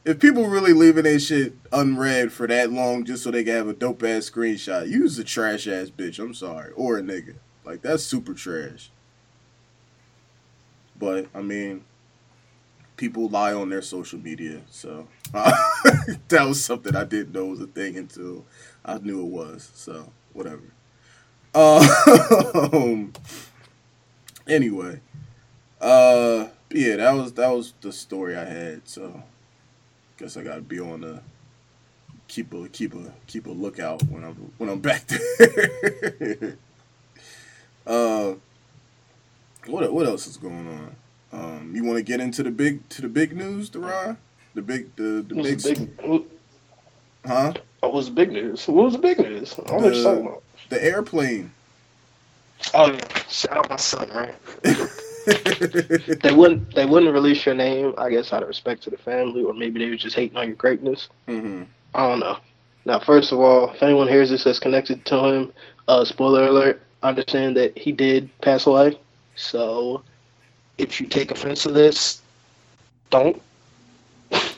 [0.05, 3.69] If people really leaving their shit unread for that long just so they can have
[3.69, 6.19] a dope ass screenshot, use a trash ass bitch.
[6.19, 7.37] I'm sorry, or a nigga.
[7.65, 8.91] Like that's super trash.
[10.99, 11.85] But I mean,
[12.97, 17.67] people lie on their social media, so that was something I didn't know was a
[17.67, 18.45] thing until
[18.85, 19.71] I knew it was.
[19.75, 20.63] So whatever.
[21.55, 23.13] Um.
[24.49, 25.01] anyway,
[25.81, 28.89] uh, yeah, that was that was the story I had.
[28.89, 29.23] So,
[30.17, 31.21] guess I got to be on the
[32.29, 35.07] keep a keep a keep a lookout when I'm when I'm back
[35.39, 36.57] there.
[37.87, 38.35] uh,
[39.67, 40.97] what what else is going on?
[41.33, 44.17] Um, you want to get into the big to the big news, Derai?
[44.55, 46.23] The big the the big, big
[47.27, 47.53] huh?
[47.81, 48.67] What was the big news?
[48.69, 49.59] What was the big news?
[49.59, 50.43] I don't know what you're talking about.
[50.69, 51.53] The airplane.
[52.73, 54.35] Oh yeah, shout out my son, right?
[56.23, 59.43] they wouldn't they wouldn't release your name, I guess out of respect to the family,
[59.43, 61.09] or maybe they were just hating on your greatness.
[61.29, 61.65] Mm-hmm.
[61.95, 62.39] I don't know.
[62.85, 65.53] Now, first of all, if anyone hears this that's connected to him,
[65.89, 68.99] uh, spoiler alert, understand that he did pass away.
[69.37, 70.05] So,
[70.79, 72.23] if you take offense to this,
[73.11, 73.43] don't.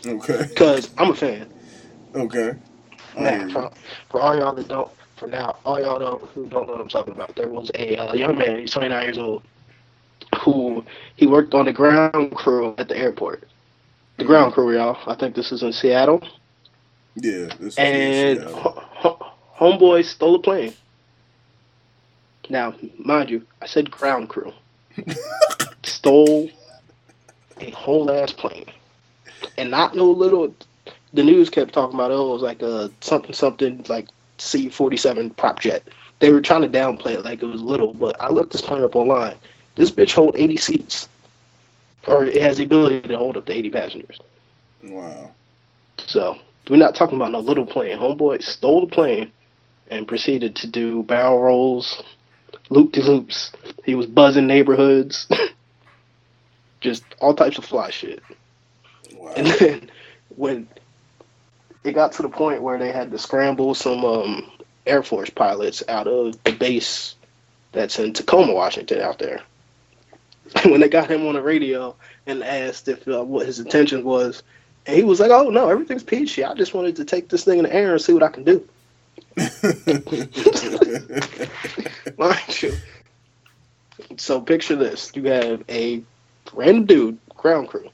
[0.06, 0.48] Okay.
[0.54, 1.48] Because I'm a fan.
[2.14, 2.54] Okay.
[3.18, 3.70] Now, for,
[4.10, 6.88] for all y'all that don't, for now, all y'all don't, who don't know what I'm
[6.88, 9.44] talking about, there was a uh, young man, he's 29 years old,
[10.44, 10.84] who
[11.16, 13.48] he worked on the ground crew at the airport.
[14.18, 14.26] The Mm-hmm.
[14.26, 14.98] ground crew, y'all.
[15.06, 16.22] I think this is in Seattle.
[17.16, 17.48] Yeah.
[17.60, 19.18] This and ho-
[19.58, 20.76] homeboy stole a plane.
[22.50, 24.52] Now, mind you, I said ground crew.
[25.82, 26.50] Stole
[27.60, 28.66] a whole ass plane,
[29.58, 30.54] and not no little.
[31.12, 34.96] The news kept talking about oh, it was like a something something like C forty
[34.96, 35.82] seven prop jet.
[36.18, 38.82] They were trying to downplay it like it was little, but I looked this plane
[38.82, 39.36] up online.
[39.74, 41.08] This bitch hold eighty seats,
[42.06, 44.18] or it has the ability to hold up to eighty passengers.
[44.84, 45.30] Wow.
[45.98, 47.98] So we're not talking about no little plane.
[47.98, 49.30] Homeboy stole the plane
[49.90, 52.02] and proceeded to do barrel rolls,
[52.68, 53.52] loop de loops.
[53.84, 55.28] He was buzzing neighborhoods,
[56.80, 58.22] just all types of fly shit.
[59.14, 59.32] Wow.
[59.36, 59.90] And then
[60.36, 60.68] when
[61.84, 64.50] it got to the point where they had to scramble some um,
[64.86, 67.14] Air Force pilots out of the base
[67.72, 69.42] that's in Tacoma, Washington, out there.
[70.56, 71.94] And when they got him on the radio
[72.26, 74.42] and asked if uh, what his intention was,
[74.86, 76.44] and he was like, "Oh no, everything's peachy.
[76.44, 78.44] I just wanted to take this thing in the air and see what I can
[78.44, 78.66] do."
[82.18, 82.74] Mind you.
[84.16, 86.02] So picture this: you have a
[86.52, 87.88] random dude, ground crew,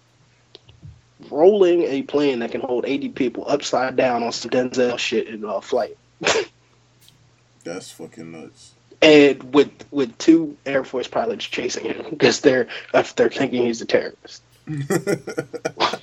[1.30, 5.44] rolling a plane that can hold 80 people upside down on some Denzel shit in
[5.44, 5.96] a flight,
[7.64, 8.72] That's fucking nuts.
[9.00, 13.80] and with with two Air Force pilots chasing him because they're uh, they're thinking he's
[13.80, 14.42] a terrorist.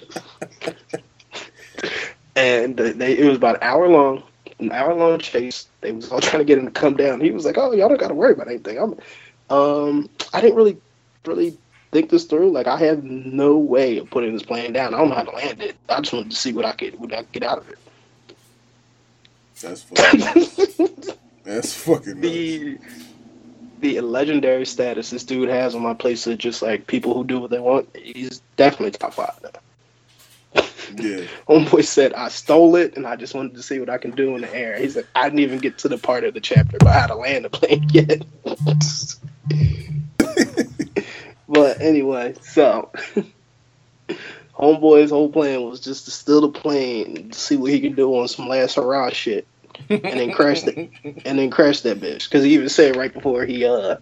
[2.36, 4.23] And they it was about an hour long,
[4.60, 5.67] an hour long chase.
[5.82, 7.22] They was all trying to get him to come down.
[7.22, 8.95] He was like, "Oh, y'all don't got to worry about anything." I'm,
[9.56, 10.78] um, I didn't really,
[11.26, 11.58] really
[11.91, 12.52] think this through.
[12.52, 14.93] Like, I have no way of putting this plane down.
[14.93, 15.76] I don't know how to land it.
[15.89, 17.80] I just wanted to see what I could, what I could get out of it.
[19.62, 21.15] That's fucking.
[21.43, 22.78] That's fucking the
[23.80, 27.39] the legendary status this dude has on my place of just like people who do
[27.39, 27.89] what they want.
[27.95, 29.39] He's definitely top five.
[30.56, 30.62] Yeah.
[31.48, 34.36] Homeboy said I stole it and I just wanted to see what I can do
[34.36, 34.78] in the air.
[34.78, 37.16] He said I didn't even get to the part of the chapter about how to
[37.16, 38.24] land the plane yet.
[41.48, 42.92] but anyway, so
[44.54, 48.14] Homeboy's whole plan was just to steal the plane and see what he could do
[48.16, 49.48] on some last hurrah shit.
[49.90, 50.92] and then crash it,
[51.26, 52.26] and then crash that bitch.
[52.26, 53.96] Because he even said right before he uh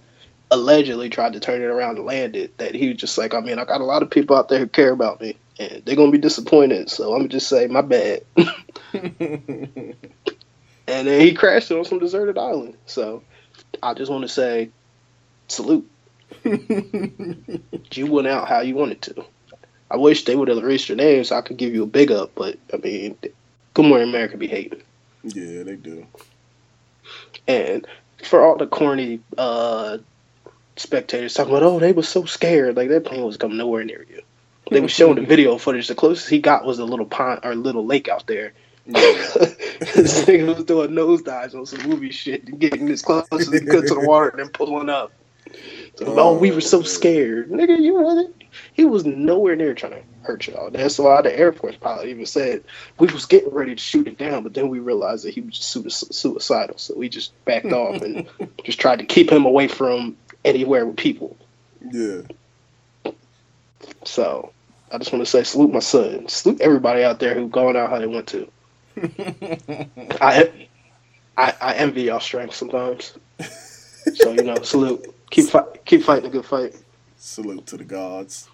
[0.51, 3.39] allegedly tried to turn it around and land it that he was just like, I
[3.41, 5.95] mean, I got a lot of people out there who care about me, and they're
[5.95, 6.89] gonna be disappointed.
[6.89, 8.21] So I'm just say my bad.
[8.93, 9.95] and
[10.87, 12.75] then he crashed it on some deserted island.
[12.85, 13.23] So
[13.83, 14.69] I just want to say,
[15.47, 15.89] salute.
[17.93, 19.25] You went out how you wanted to.
[19.89, 22.11] I wish they would have erased your name so I could give you a big
[22.11, 23.17] up, but I mean,
[23.73, 24.81] Good Morning America be hating.
[25.23, 26.05] yeah, they do.
[27.47, 27.87] And
[28.23, 29.97] for all the corny uh,
[30.79, 34.05] spectators talking about, oh, they were so scared, like that plane was coming nowhere near
[34.09, 34.21] you.
[34.67, 34.73] Hmm.
[34.73, 35.87] They were showing the video footage.
[35.87, 38.53] The closest he got was a little pond or a little lake out there.
[39.79, 43.59] This nigga was doing nosedives on some movie shit and getting as close as he
[43.59, 45.11] could to the water and then pulling up.
[45.97, 47.49] So, oh, oh we were so Oh, scared.
[47.51, 48.35] Nigga, you wasn't.
[48.73, 50.71] He was nowhere near trying to hurt y'all.
[50.71, 52.63] That's why the Air Force pilot even said
[52.99, 55.57] we was getting ready to shoot it down, but then we realized that he was
[55.57, 58.27] just suicidal, so we just backed off and
[58.63, 61.37] just tried to keep him away from anywhere with people.
[61.91, 62.21] Yeah.
[64.05, 64.51] So
[64.91, 67.89] I just want to say salute my son, salute everybody out there who going out
[67.89, 68.49] how they want to.
[70.21, 70.67] I
[71.37, 73.17] I, I envy y'all strength sometimes.
[74.15, 75.13] So you know, salute.
[75.29, 76.75] Keep fight, keep fighting a good fight.
[77.17, 78.47] Salute to the gods.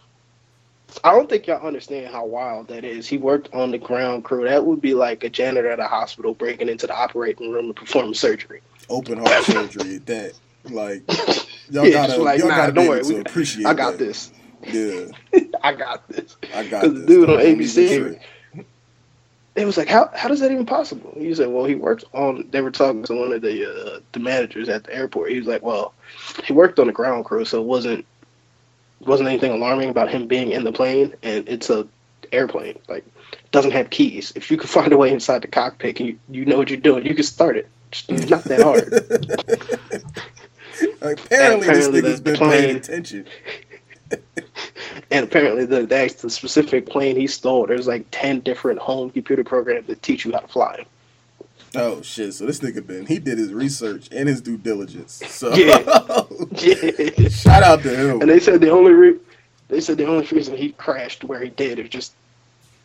[1.03, 3.07] I don't think y'all understand how wild that is.
[3.07, 4.43] He worked on the ground crew.
[4.45, 7.75] That would be like a janitor at a hospital breaking into the operating room and
[7.75, 8.61] performing surgery.
[8.89, 10.33] Open heart surgery that.
[10.65, 11.03] Like
[11.73, 13.99] y'all Yeah, gotta just like, y'all nah, gotta don't worry, we- appreciate I got that.
[13.99, 14.31] this.
[14.65, 15.05] Yeah.
[15.63, 16.37] I got this.
[16.53, 17.01] I got Because this.
[17.01, 18.19] the dude on ABC,
[19.55, 21.13] it was like, how how does that even possible?
[21.17, 22.47] He said, well, he worked on.
[22.51, 25.31] They were talking to one of the uh, the managers at the airport.
[25.31, 25.93] He was like, well,
[26.45, 28.05] he worked on the ground crew, so it wasn't
[29.01, 31.87] wasn't anything alarming about him being in the plane, and it's a
[32.31, 32.79] airplane.
[32.87, 33.05] Like,
[33.51, 34.31] doesn't have keys.
[34.35, 36.79] If you can find a way inside the cockpit, and you you know what you're
[36.79, 37.67] doing, you can start it.
[37.91, 40.03] It's not that hard.
[41.03, 43.25] apparently, this nigga's been plane, paying attention.
[45.11, 49.43] and apparently, the, the the specific plane he stole, there's like ten different home computer
[49.43, 50.85] programs that teach you how to fly.
[51.75, 52.33] Oh shit!
[52.33, 55.13] So this nigga been he did his research and his due diligence.
[55.27, 55.79] So yeah,
[56.51, 57.29] yeah.
[57.29, 58.21] shout out to him.
[58.21, 59.19] And they said the only re-
[59.69, 62.13] they said the only reason he crashed where he did is just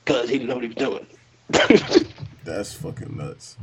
[0.04, 1.06] because he didn't know what he was doing.
[2.44, 3.56] That's fucking nuts.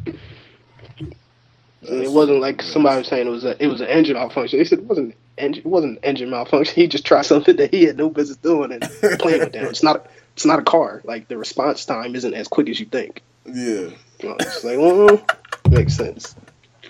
[1.89, 4.59] And it wasn't like somebody was saying it was a it was an engine malfunction.
[4.59, 6.75] They said it wasn't engine it wasn't engine malfunction.
[6.81, 8.81] He just tried something that he had no business doing and
[9.19, 9.65] playing with down.
[9.65, 11.01] It's not it's not a car.
[11.03, 13.21] Like the response time isn't as quick as you think.
[13.45, 13.89] Yeah.
[14.19, 15.23] It's like, well,
[15.69, 16.35] makes sense.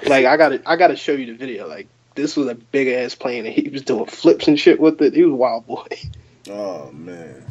[0.06, 1.68] Like I gotta, I gotta show you the video.
[1.68, 5.02] Like this was a big ass plane, and he was doing flips and shit with
[5.02, 5.14] it.
[5.14, 5.88] He was a wild boy.
[6.48, 7.44] Oh man.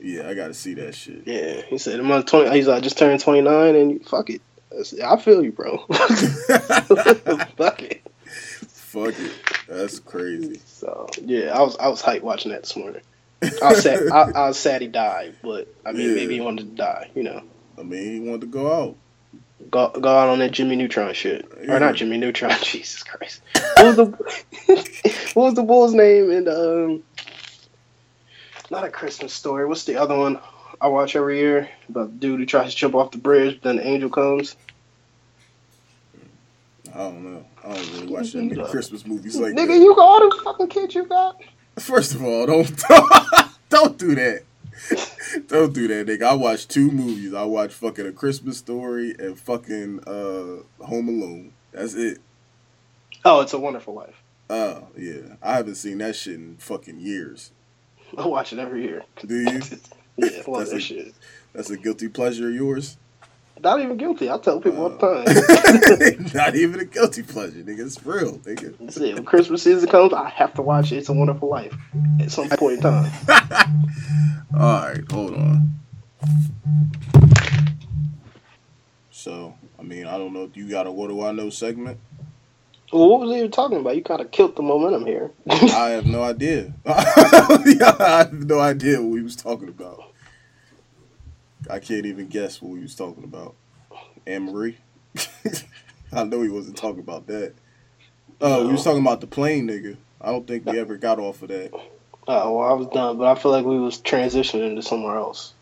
[0.00, 1.24] Yeah, I gotta see that shit.
[1.26, 2.54] Yeah, he said I'm on twenty.
[2.54, 4.40] He's like, I just turned twenty nine, and fuck it.
[5.04, 5.78] I, feel you, bro.
[5.88, 8.02] fuck it.
[8.24, 9.32] Fuck it.
[9.68, 10.60] That's crazy.
[10.66, 13.02] So yeah, I was I was hyped watching that this morning.
[13.42, 14.08] I was sad.
[14.08, 16.14] I, I, was sad he died, but I mean, yeah.
[16.14, 17.10] maybe he wanted to die.
[17.14, 17.42] You know.
[17.78, 18.96] I mean, he wanted to go out.
[19.70, 21.74] Go, go out on that Jimmy Neutron shit, yeah.
[21.74, 22.52] or not Jimmy Neutron?
[22.62, 23.40] Jesus Christ!
[23.76, 24.06] What was the
[25.34, 27.02] what was the bull's name And um?
[28.70, 29.66] Not a Christmas story.
[29.66, 30.40] What's the other one
[30.80, 33.62] I watch every year about the dude who tries to jump off the bridge, but
[33.62, 34.56] then the angel comes.
[36.94, 37.44] I don't know.
[37.64, 39.78] I don't really watch that many Christmas movies like Nigga, that.
[39.78, 41.40] you got all the fucking kids you got.
[41.76, 42.82] First of all, don't
[43.68, 44.44] don't do that.
[45.48, 46.22] don't do that, nigga.
[46.22, 47.34] I watched two movies.
[47.34, 51.52] I watched fucking A Christmas Story and fucking uh, Home Alone.
[51.72, 52.18] That's it.
[53.24, 54.22] Oh, it's a Wonderful Life.
[54.48, 57.50] Oh yeah, I haven't seen that shit in fucking years.
[58.16, 59.02] I watch it every year.
[59.26, 59.62] Do you?
[60.16, 61.14] yeah, I love that a, shit.
[61.52, 62.96] That's a guilty pleasure of yours.
[63.64, 64.30] Not even guilty.
[64.30, 66.32] I tell people uh, all the time.
[66.34, 67.86] not even a guilty pleasure, nigga.
[67.86, 68.92] It's real, nigga.
[68.92, 69.14] See.
[69.14, 71.74] When Christmas season comes, I have to watch It's a Wonderful Life
[72.20, 73.10] at some point in time.
[74.54, 75.80] all right, hold on.
[79.10, 81.98] So, I mean, I don't know if you got a "What Do I Know" segment.
[82.92, 83.96] Well, what was he even talking about?
[83.96, 85.30] You kind of killed the momentum here.
[85.48, 86.74] I have no idea.
[86.86, 90.03] I have no idea what we was talking about.
[91.70, 93.54] I can't even guess what we was talking about.
[94.26, 94.78] Anne Marie.
[96.12, 97.54] I know he wasn't talking about that.
[98.40, 99.96] Oh, uh, we was talking about the plane, nigga.
[100.20, 101.70] I don't think we ever got off of that.
[102.26, 105.52] Oh, well, I was done, but I feel like we was transitioning to somewhere else.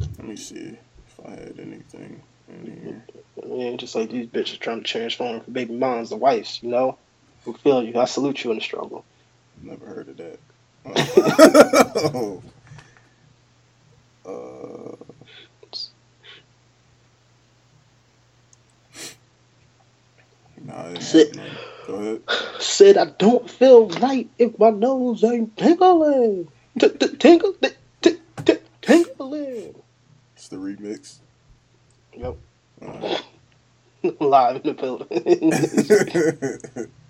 [0.00, 3.04] Let me see if I had anything in here.
[3.44, 6.96] Yeah, just like these bitches trying to transform from baby moms to wives, you know?
[7.44, 7.98] We feel you.
[7.98, 9.04] I salute you in the struggle.
[9.62, 10.38] Never heard of that.
[12.14, 12.42] oh.
[14.24, 14.94] Uh,
[20.64, 20.94] nah,
[21.86, 22.22] Go ahead.
[22.60, 26.48] Said I don't feel right if my nose ain't tingling.
[26.78, 27.54] Tingle,
[28.80, 29.74] tingling.
[30.36, 31.18] It's the remix.
[32.14, 32.36] Yep.
[34.20, 35.52] Live in the building.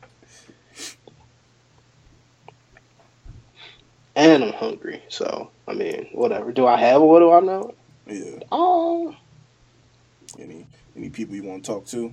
[4.16, 5.02] and I'm hungry.
[5.08, 6.52] So I mean, whatever.
[6.52, 7.74] Do I have a what do I know?
[8.06, 8.40] Yeah.
[8.50, 9.14] Oh.
[10.38, 12.12] Any any people you want to talk to?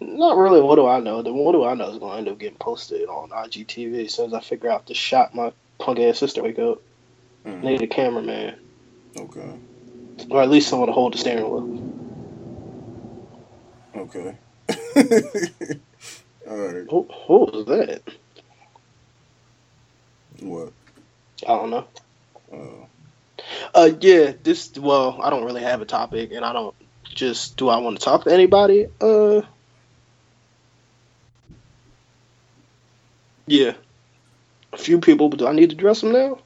[0.00, 0.60] Not really.
[0.60, 1.22] What do I know?
[1.22, 4.14] The what do I know is going to end up getting posted on IGTV as
[4.14, 6.80] soon as I figure out to shot my punk ass sister wake up.
[7.46, 7.62] Mm.
[7.62, 8.58] Need a cameraman.
[9.16, 9.50] Okay.
[10.30, 11.94] Or at least someone to hold the steering wheel.
[13.96, 14.36] Okay.
[16.48, 16.86] All right.
[16.90, 18.02] Who, who was that?
[20.40, 20.72] What?
[21.44, 21.86] I don't know.
[22.52, 22.86] Uh,
[23.74, 24.76] uh, yeah, this.
[24.76, 26.74] Well, I don't really have a topic, and I don't
[27.04, 27.56] just.
[27.56, 28.86] Do I want to talk to anybody?
[29.00, 29.42] Uh,
[33.46, 33.74] yeah,
[34.72, 36.38] a few people, but do I need to dress them now?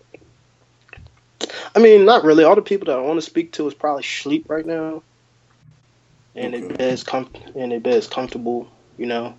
[1.74, 2.45] I mean, not really.
[2.45, 5.03] All the people that I want to speak to is probably sleep right now,
[6.34, 6.97] and okay.
[7.05, 8.70] com- and bed comfortable.
[8.99, 9.34] You know,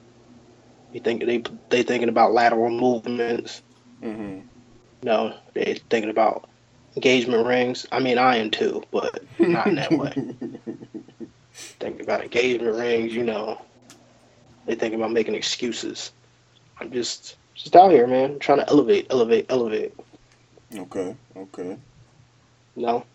[0.91, 3.61] you think they they thinking about lateral movements.
[4.03, 4.39] Mm-hmm.
[5.03, 6.49] No, they're thinking about
[6.95, 7.85] engagement rings.
[7.91, 10.13] I mean, I am too, but not in that way.
[11.53, 13.61] thinking about engagement rings, you know.
[14.65, 16.11] They thinking about making excuses.
[16.79, 18.39] I'm just just out here, man.
[18.39, 19.93] Trying to elevate, elevate, elevate.
[20.75, 21.77] Okay, okay.
[22.75, 23.05] No.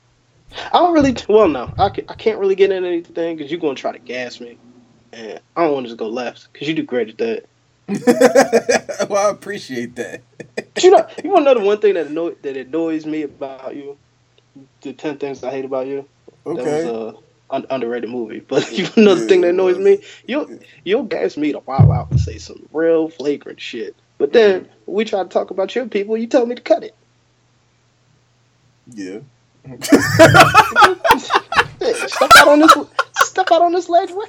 [0.73, 1.15] I don't really.
[1.29, 3.99] Well, no, I, can, I can't really get into anything because you're gonna try to
[3.99, 4.57] gas me,
[5.13, 7.45] and I don't want to just go left because you do great at that.
[9.09, 10.21] well, I appreciate that.
[10.83, 13.75] you know, you want to know the one thing that annoy, that annoys me about
[13.75, 13.97] you?
[14.83, 16.07] The ten things I hate about you.
[16.45, 16.63] Okay.
[16.63, 17.21] That was a uh,
[17.51, 18.41] un- underrated movie.
[18.41, 20.03] But you know the thing that annoys me?
[20.27, 23.97] You'll you'll gas me to wow out and say some real flagrant shit.
[24.19, 26.83] But then when we try to talk about your people, you tell me to cut
[26.83, 26.95] it.
[28.89, 29.21] Yeah.
[32.09, 32.75] step out on this
[33.15, 34.27] step out on this ledge way.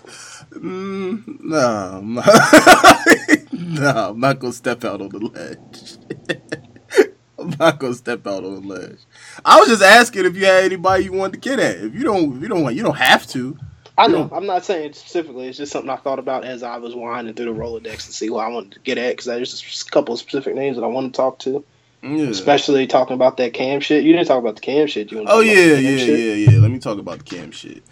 [0.51, 5.97] Mm, no, I'm not, no, I'm not gonna step out on the ledge.
[7.39, 8.99] I'm not gonna step out on the ledge.
[9.45, 11.77] I was just asking if you had anybody you wanted to get at.
[11.77, 13.57] If you don't, if you don't want, you don't have to.
[13.97, 14.29] I know.
[14.33, 15.47] I'm not saying specifically.
[15.49, 18.27] It's just something I thought about as I was winding through the Rolodex to see
[18.27, 20.83] who I wanted to get at because there's just a couple of specific names that
[20.83, 21.65] I want to talk to.
[22.01, 22.29] Yeah.
[22.29, 24.05] Especially talking about that cam shit.
[24.05, 25.11] You didn't talk about the cam shit.
[25.11, 26.59] You oh yeah, yeah, yeah, yeah.
[26.59, 27.83] Let me talk about the cam shit.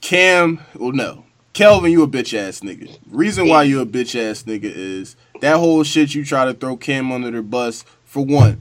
[0.00, 2.98] Cam, well no, Kelvin, you a bitch ass nigga.
[3.10, 6.76] Reason why you a bitch ass nigga is that whole shit you try to throw
[6.76, 7.84] Cam under the bus.
[8.04, 8.60] For one,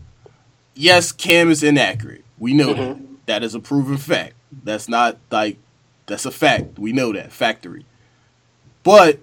[0.73, 2.23] yes, Cam is inaccurate.
[2.37, 3.03] We know mm-hmm.
[3.03, 3.25] that.
[3.25, 4.35] That is a proven fact.
[4.63, 5.57] That's not like
[6.05, 6.77] that's a fact.
[6.79, 7.85] We know that factory.
[8.83, 9.19] But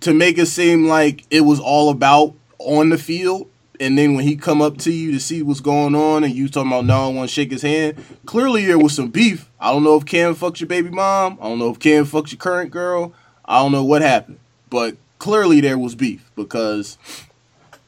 [0.00, 3.48] to make it seem like it was all about on the field,
[3.80, 6.48] and then when he come up to you to see what's going on, and you
[6.48, 9.50] talking about no to shake his hand, clearly there was some beef.
[9.58, 11.38] I don't know if Cam fucked your baby mom.
[11.40, 13.12] I don't know if Cam fucked your current girl.
[13.44, 14.38] I don't know what happened,
[14.70, 16.98] but clearly there was beef because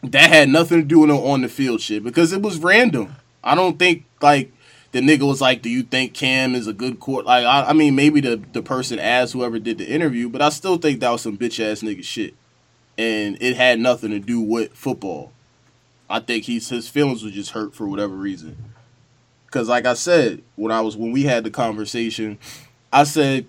[0.02, 3.16] that had nothing to do with no on the field shit because it was random.
[3.42, 4.52] I don't think like
[4.92, 7.72] the nigga was like, "Do you think Cam is a good court?" Like, I, I
[7.72, 11.10] mean, maybe the the person asked whoever did the interview, but I still think that
[11.10, 12.34] was some bitch ass nigga shit,
[12.96, 15.32] and it had nothing to do with football.
[16.14, 18.56] I think he's his feelings were just hurt for whatever reason.
[19.50, 22.38] Cause like I said, when I was when we had the conversation,
[22.92, 23.48] I said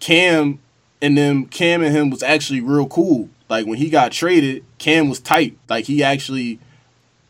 [0.00, 0.58] Cam
[1.02, 3.28] and then Cam and him was actually real cool.
[3.50, 5.58] Like when he got traded, Cam was tight.
[5.68, 6.58] Like he actually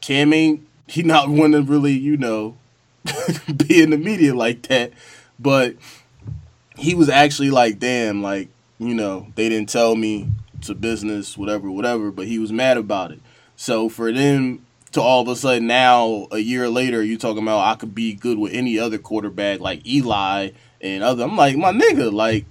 [0.00, 2.56] Cam ain't he not one to really, you know,
[3.66, 4.92] be in the media like that.
[5.36, 5.74] But
[6.76, 10.30] he was actually like, damn, like, you know, they didn't tell me
[10.68, 13.20] a business, whatever, whatever, but he was mad about it.
[13.56, 14.65] So for them
[14.96, 18.14] to all of a sudden now, a year later, you talking about I could be
[18.14, 21.24] good with any other quarterback like Eli and other.
[21.24, 22.46] I'm like, my nigga, like,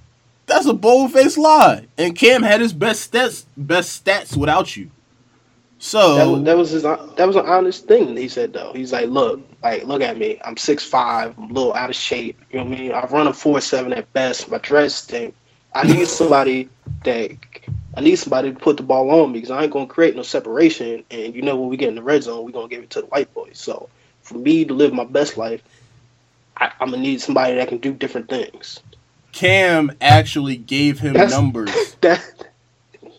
[0.45, 1.87] that's a bold faced lie.
[1.97, 4.91] And Cam had his best stats best stats without you.
[5.79, 8.71] So that was, that was his that was an honest thing he said though.
[8.73, 10.39] He's like, look, like look at me.
[10.45, 12.39] I'm six five, I'm a little out of shape.
[12.51, 12.91] You know what I mean?
[12.91, 14.49] I run a four seven at best.
[14.51, 15.33] My dress stink.
[15.73, 16.69] I need somebody
[17.03, 17.37] that
[17.95, 20.21] I need somebody to put the ball on me because I ain't gonna create no
[20.21, 21.03] separation.
[21.09, 23.01] And you know when we get in the red zone, we're gonna give it to
[23.01, 23.57] the white boys.
[23.57, 23.89] So
[24.21, 25.61] for me to live my best life,
[26.57, 28.79] I, am gonna need somebody that can do different things.
[29.31, 31.95] Cam actually gave him that's, numbers.
[32.01, 32.21] That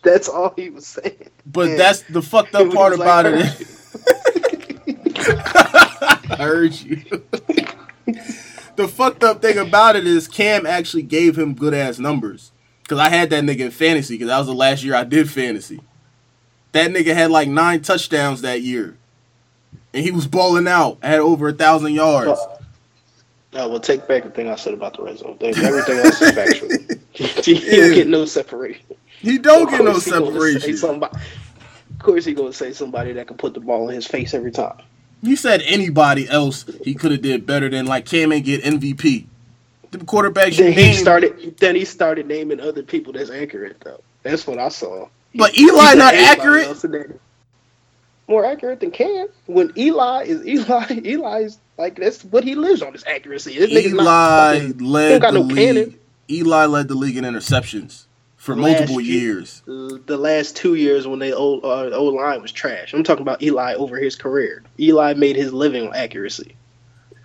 [0.02, 1.30] that's all he was saying.
[1.44, 3.68] But and that's the fucked up part about like, it.
[6.30, 6.96] I heard you.
[8.76, 12.52] the fucked up thing about it is Cam actually gave him good ass numbers.
[12.88, 15.28] Cause I had that nigga in fantasy because that was the last year I did
[15.28, 15.80] fantasy.
[16.72, 18.96] That nigga had like nine touchdowns that year.
[19.92, 20.98] And he was balling out.
[21.02, 22.40] Had over a thousand yards.
[23.54, 25.38] I will take back the thing I said about the red zone.
[25.40, 26.68] Everything else is factual.
[27.12, 28.84] he don't get no separation.
[29.20, 30.76] He don't get no separation.
[30.76, 31.16] Somebody,
[31.90, 34.52] of course, he gonna say somebody that can put the ball in his face every
[34.52, 34.76] time.
[35.22, 39.26] You said anybody else he could have did better than like Cam and get MVP.
[39.90, 40.56] The quarterbacks.
[40.56, 41.56] Then he named, started.
[41.58, 44.02] Then he started naming other people that's accurate though.
[44.22, 45.08] That's what I saw.
[45.34, 47.20] But Eli not accurate.
[48.28, 49.28] More accurate than Cam.
[49.46, 53.58] When Eli is Eli, Eli's like that's what he lives on is accuracy.
[53.58, 55.56] This Eli not, led the no league.
[55.56, 55.98] Cannon.
[56.28, 58.06] Eli led the league in interceptions
[58.36, 59.62] for multiple years.
[59.66, 62.94] The last two years when the old uh, old line was trash.
[62.94, 64.62] I'm talking about Eli over his career.
[64.78, 66.56] Eli made his living on accuracy.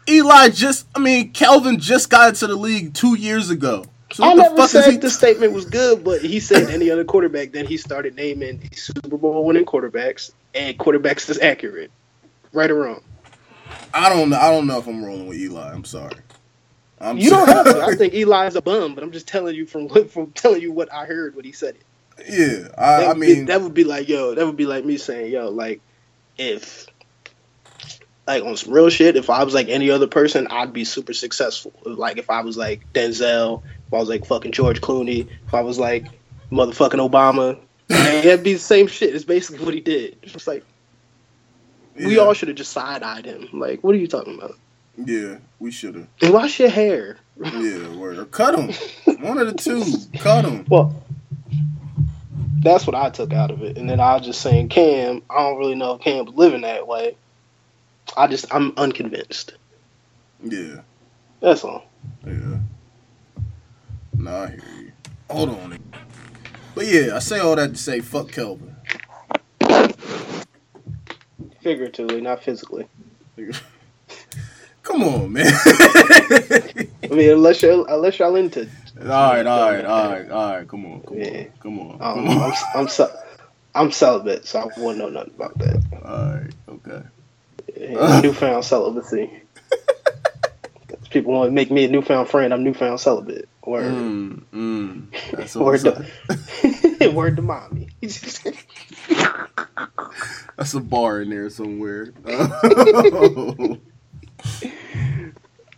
[0.09, 3.85] Eli just, I mean, Kelvin just got into the league two years ago.
[4.13, 4.97] So I never said he...
[4.97, 7.51] the statement was good, but he said any other quarterback.
[7.51, 11.91] Then he started naming Super Bowl winning quarterbacks and quarterbacks that's accurate,
[12.51, 13.01] right or wrong.
[13.93, 14.37] I don't know.
[14.37, 15.71] I don't know if I'm rolling with Eli.
[15.71, 16.17] I'm sorry.
[16.99, 17.45] I'm you sorry.
[17.45, 17.81] don't have to.
[17.81, 20.91] I think Eli's a bum, but I'm just telling you from from telling you what
[20.93, 21.83] I heard when he said it.
[22.29, 24.35] Yeah, I, I mean that would be like yo.
[24.35, 25.81] That would be like me saying yo, like
[26.37, 26.85] if
[28.35, 31.13] like on some real shit, if I was like any other person, I'd be super
[31.13, 31.73] successful.
[31.83, 35.61] Like if I was like Denzel, if I was like fucking George Clooney, if I
[35.61, 36.05] was like
[36.51, 37.59] motherfucking Obama,
[37.89, 39.13] it'd be the same shit.
[39.13, 40.17] It's basically what he did.
[40.23, 40.63] It's just like
[41.97, 42.07] yeah.
[42.07, 43.49] we all should have just side eyed him.
[43.53, 44.57] Like, what are you talking about?
[44.97, 46.07] Yeah, we should have.
[46.21, 47.17] And wash your hair.
[47.37, 48.17] Yeah, word.
[48.17, 48.73] Or cut him.
[49.21, 49.83] One of the two.
[50.19, 50.65] Cut him.
[50.69, 50.93] Well,
[52.61, 53.77] that's what I took out of it.
[53.77, 56.87] And then I was just saying, Cam, I don't really know if Cam's living that
[56.87, 57.15] way.
[58.17, 59.55] I just, I'm unconvinced.
[60.43, 60.81] Yeah.
[61.41, 61.85] That's all.
[62.25, 62.59] Yeah.
[64.17, 64.91] Nah, I hear you.
[65.29, 65.79] Hold on.
[66.75, 68.75] But yeah, I say all that to say fuck Kelvin.
[71.61, 72.87] Figuratively, not physically.
[74.83, 75.45] Come on, man.
[77.11, 78.71] I mean, unless you're, unless y'all into.
[78.99, 80.67] all right, all right, all right, all right.
[80.67, 81.25] Come on, come Yeah.
[81.25, 82.41] on, come on, Um, come on.
[82.41, 83.15] I'm, I'm, ce-
[83.75, 85.81] I'm celibate, so I wouldn't know nothing about that.
[86.03, 87.03] All right, okay.
[87.89, 89.31] Newfound celibacy.
[91.09, 92.53] People want to make me a newfound friend.
[92.53, 93.49] I'm newfound celibate.
[93.65, 93.93] Word.
[93.93, 95.05] Mm, mm.
[95.31, 96.05] That's Word, to,
[97.13, 97.89] word to mommy.
[100.55, 102.13] That's a bar in there somewhere.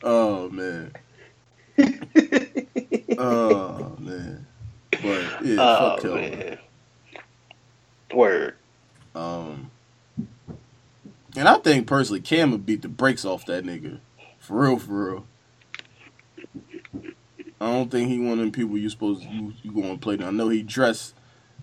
[0.03, 0.91] oh man.
[3.17, 4.45] Oh man.
[4.91, 6.39] But yeah, oh, fuck Kelvin.
[6.39, 6.57] man.
[8.13, 8.55] Word.
[9.15, 9.71] Um,
[11.35, 13.99] and I think personally, Cam would beat the brakes off that nigga.
[14.39, 15.25] For real, for real.
[17.61, 20.17] I don't think he one of them people you supposed you, you going to play.
[20.17, 20.27] Them.
[20.27, 21.15] I know he dressed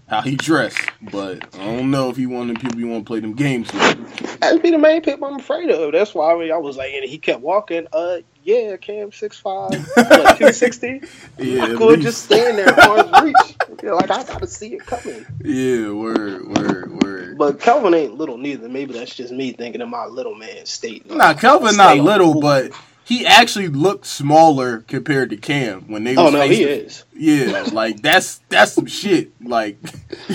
[0.09, 0.81] how he dressed,
[1.13, 3.35] but I don't know if he one of them people you want to play them
[3.35, 4.41] games with.
[4.41, 5.93] That'd be the main people I'm afraid of.
[5.93, 7.87] That's why I, mean, I was like, and he kept walking.
[7.93, 9.71] Uh, yeah, Cam six five,
[10.39, 11.03] two sixty.
[11.39, 12.03] Yeah, I could least.
[12.03, 13.57] just stand there arms reach.
[13.83, 15.27] Like I gotta see it coming.
[15.43, 17.39] Yeah, word, word, word.
[17.39, 18.69] But Kelvin ain't little neither.
[18.69, 21.09] Maybe that's just me thinking in my little man state.
[21.11, 22.73] Nah, Kelvin not little, but
[23.05, 26.17] he actually looked smaller compared to Cam when they.
[26.17, 27.05] Oh no, he is.
[27.15, 29.33] Yeah, like that's that's some shit.
[29.43, 29.79] Like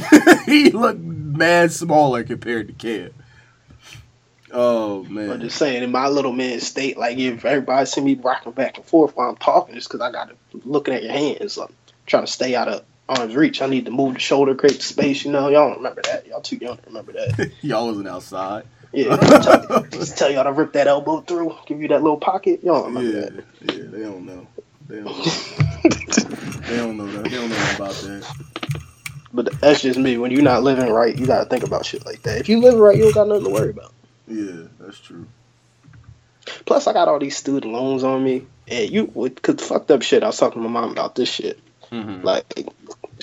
[0.45, 3.11] he looked mad smaller compared to Cam.
[4.51, 5.31] Oh man!
[5.31, 8.77] I'm just saying, in my little man state, like if everybody see me rocking back
[8.77, 10.35] and forth while I'm talking, it's because I got to
[10.65, 11.69] looking at your hands, like
[12.05, 13.61] trying to stay out of arm's reach.
[13.61, 15.25] I need to move the shoulder, create the space.
[15.25, 16.27] You know, y'all don't remember that.
[16.27, 17.51] Y'all too young to remember that.
[17.61, 18.65] y'all wasn't outside.
[18.91, 19.17] Yeah,
[19.91, 22.63] just tell, y'all to rip that elbow through, give you that little pocket.
[22.63, 23.77] Y'all don't remember Yeah, that.
[23.77, 24.47] yeah, they don't know.
[24.87, 25.05] They don't.
[25.05, 25.23] Know.
[26.67, 27.23] they don't know that.
[27.25, 28.35] They don't know about that.
[29.33, 30.17] But that's just me.
[30.17, 32.39] When you're not living right, you gotta think about shit like that.
[32.39, 33.91] If you live right, you don't got nothing to worry about.
[34.29, 35.27] Yeah, that's true.
[36.65, 39.07] Plus, I got all these student loans on me, and you,
[39.41, 40.23] cause fucked up shit.
[40.23, 41.59] I was talking to my mom about this shit.
[41.91, 42.23] Mm-hmm.
[42.25, 42.69] Like,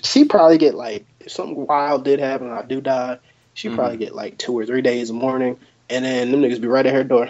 [0.02, 3.18] she probably get like if something wild did happen, and I do die.
[3.54, 3.74] She Mhm.
[3.74, 5.58] probably get like two or three days of mourning,
[5.90, 7.28] and then them niggas be right at her door.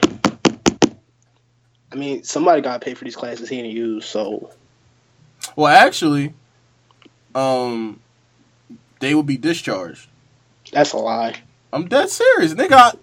[1.92, 4.50] I mean, somebody gotta pay for these classes he didn't use, so
[5.56, 6.32] Well, actually,
[7.34, 8.00] um,
[9.00, 10.08] they will be discharged.
[10.72, 11.36] that's a lie.
[11.72, 12.96] I'm dead serious, nigga.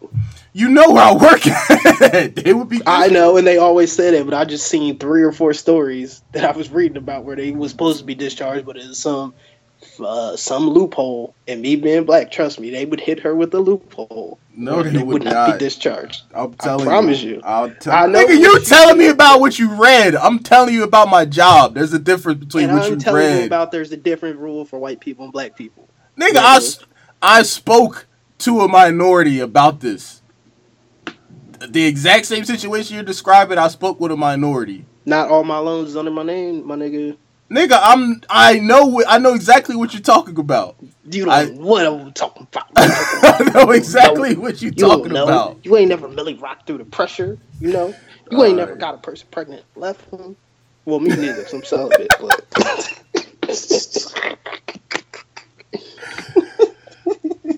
[0.54, 2.36] You know where I work at.
[2.36, 2.82] they would be.
[2.88, 6.24] I know, and they always said that, but I just seen three or four stories
[6.34, 9.36] that I was reading about where they was supposed to be discharged, but it's some
[10.04, 11.36] uh, some loophole.
[11.48, 14.40] And me being black, trust me, they would hit her with a loophole.
[14.56, 15.54] No, they, would, not, not.
[15.54, 16.24] be discharged.
[16.34, 17.36] I'm telling I promise you.
[17.36, 17.42] you.
[17.44, 17.94] I'll tell.
[17.94, 20.16] I know nigga, you telling me about what you read.
[20.16, 21.76] I'm telling you about my job.
[21.76, 23.40] There's a difference between and what I'm you telling read.
[23.42, 25.88] you about there's a different rule for white people and black people.
[26.20, 26.58] nigga, Yeah, I, bro.
[26.58, 26.80] s-
[27.22, 28.08] I spoke
[28.40, 30.22] to a minority about this.
[31.68, 34.86] The exact same situation you're describing, I spoke with a minority.
[35.06, 37.18] Not all my loans is under my name, my nigga.
[37.52, 38.22] Nigga, I'm.
[38.30, 39.02] I know.
[39.08, 40.76] I know exactly what you're talking about.
[41.10, 42.68] You don't I- know what I'm talking about.
[42.78, 45.24] I know exactly what you're You talking know.
[45.24, 45.66] about.
[45.66, 47.96] You ain't never really rocked through the pressure, you know.
[48.32, 48.82] You ain't never Alright.
[48.82, 50.38] got a person pregnant, left them.
[50.86, 51.44] Well, me neither.
[51.44, 52.46] 'cause I'm celibate, but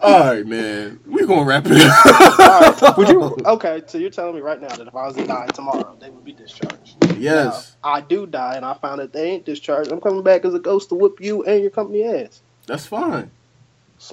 [0.02, 1.00] All right, man.
[1.06, 2.82] We gonna wrap it up.
[2.82, 3.38] Alright, would you?
[3.46, 6.10] Okay, so you're telling me right now that if I was to die tomorrow, they
[6.10, 6.98] would be discharged.
[7.18, 9.92] Yes, Now, I do die, and I found that they ain't discharged.
[9.92, 12.42] I'm coming back as a ghost to whoop you and your company ass.
[12.66, 13.30] that's fine.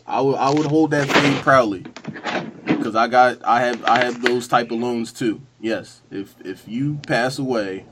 [0.07, 0.37] I would.
[0.37, 1.87] I would hold that fame proudly
[2.67, 3.43] because I got.
[3.43, 3.83] I have.
[3.87, 5.41] I have those type of loans too.
[5.61, 6.03] Yes.
[6.11, 7.87] If if you pass away,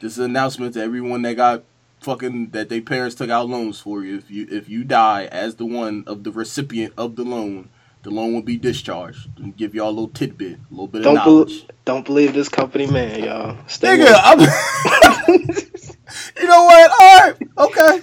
[0.00, 1.62] this is an announcement to everyone that got
[2.04, 4.18] fucking that their parents took out loans for you.
[4.18, 7.70] If you if you die as the one of the recipient of the loan,
[8.02, 9.28] the loan will be discharged.
[9.38, 11.66] And give y'all a little tidbit, a little bit of Don't knowledge.
[11.66, 13.56] bel don't believe this company man, y'all.
[13.66, 14.40] Stay Nigga, I'm.
[16.40, 16.90] you know what?
[16.90, 17.36] All right.
[17.58, 18.00] Okay.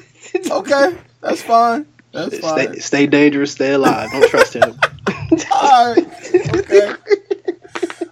[0.51, 0.97] Okay.
[1.21, 1.85] That's fine.
[2.13, 2.79] That's Stay, fine.
[2.81, 4.09] stay dangerous, stay alive.
[4.11, 4.77] Don't trust him.
[5.51, 6.07] All right.
[6.55, 6.93] Okay.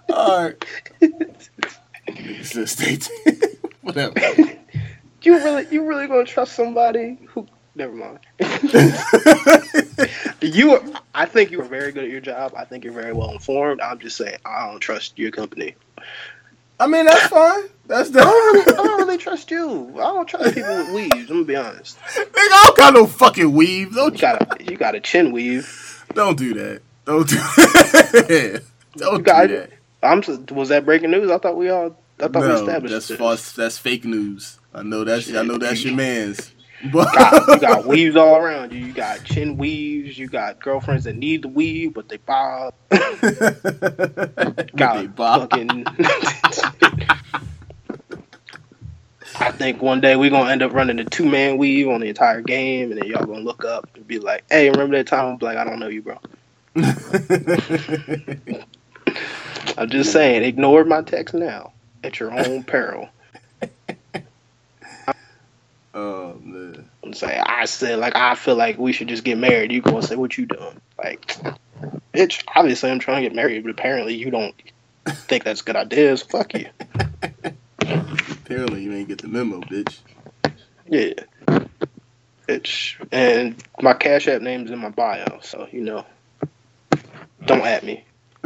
[0.12, 0.64] All right.
[2.42, 3.44] Stay tuned.
[3.82, 4.14] Whatever.
[5.22, 7.46] You really, you really gonna trust somebody who?
[7.74, 8.18] Never mind.
[10.40, 10.82] you, are,
[11.14, 12.52] I think you are very good at your job.
[12.56, 13.80] I think you're very well informed.
[13.80, 15.76] I'm just saying, I don't trust your company.
[16.80, 17.64] I mean, that's fine.
[17.86, 18.20] That's the.
[18.20, 19.90] I don't really, I don't really trust you.
[19.96, 21.30] I don't trust people with weaves.
[21.30, 21.98] I'm gonna be honest.
[22.00, 23.94] Nigga, I don't got no fucking weave.
[23.94, 26.04] Don't You got a you got a chin weave.
[26.14, 26.82] Don't do that.
[27.04, 28.62] Don't do that.
[28.96, 29.70] Don't You got do that.
[30.02, 30.22] I'm
[30.56, 31.30] was that breaking news?
[31.30, 33.18] I thought we all I thought we established that's this.
[33.18, 33.52] false.
[33.52, 34.59] That's fake news.
[34.74, 35.32] I know that's.
[35.34, 36.52] I know that's your man's.
[36.92, 38.78] But got, you got weaves all around you.
[38.78, 40.16] You got chin weaves.
[40.18, 42.72] You got girlfriends that need the weave, but they bob.
[42.90, 43.20] Got
[44.96, 45.50] They bob.
[45.50, 45.84] fucking.
[49.38, 52.08] I think one day we're gonna end up running a two man weave on the
[52.08, 55.26] entire game, and then y'all gonna look up and be like, "Hey, remember that time?"
[55.34, 56.18] I'm like, "I don't know you, bro."
[59.76, 61.72] I'm just saying, ignore my text now
[62.04, 63.08] at your own peril.
[65.94, 66.88] Oh man.
[67.12, 69.72] say, I said, like, I feel like we should just get married.
[69.72, 70.80] You gonna say, what you doing?
[70.98, 71.36] Like,
[72.14, 74.54] bitch, obviously I'm trying to get married, but apparently you don't
[75.06, 76.66] think that's a good idea, so fuck you.
[77.80, 79.98] Apparently you ain't get the memo, bitch.
[80.86, 81.14] Yeah.
[82.48, 82.96] Bitch.
[83.12, 86.04] And my Cash App name's in my bio, so, you know,
[87.46, 88.04] don't at me.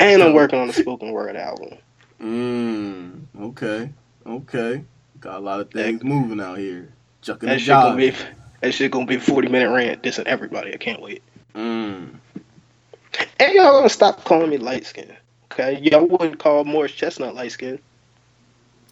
[0.00, 1.78] And I'm working on a spoken word album.
[2.20, 3.90] mm, okay.
[4.26, 4.84] Okay.
[5.24, 6.92] Got a lot of things moving out here.
[7.22, 8.12] Chucking That shit gonna be,
[8.60, 10.74] that shit gonna be a 40 minute rant dissing everybody.
[10.74, 11.22] I can't wait.
[11.54, 12.10] Mm.
[13.40, 15.16] And y'all gonna stop calling me light skin.
[15.50, 15.80] Okay?
[15.80, 17.78] Y'all wouldn't call Morris Chestnut light skin.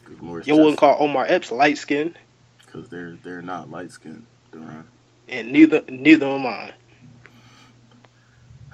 [0.04, 2.16] Cause Morris You wouldn't call Omar Epps light skin,
[2.64, 4.84] because they're they're not light skin, Duran.
[5.28, 6.72] and neither neither am I.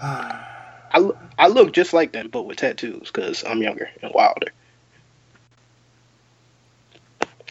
[0.93, 4.53] I, look- I look just like them, but with tattoos, because I'm younger and wilder.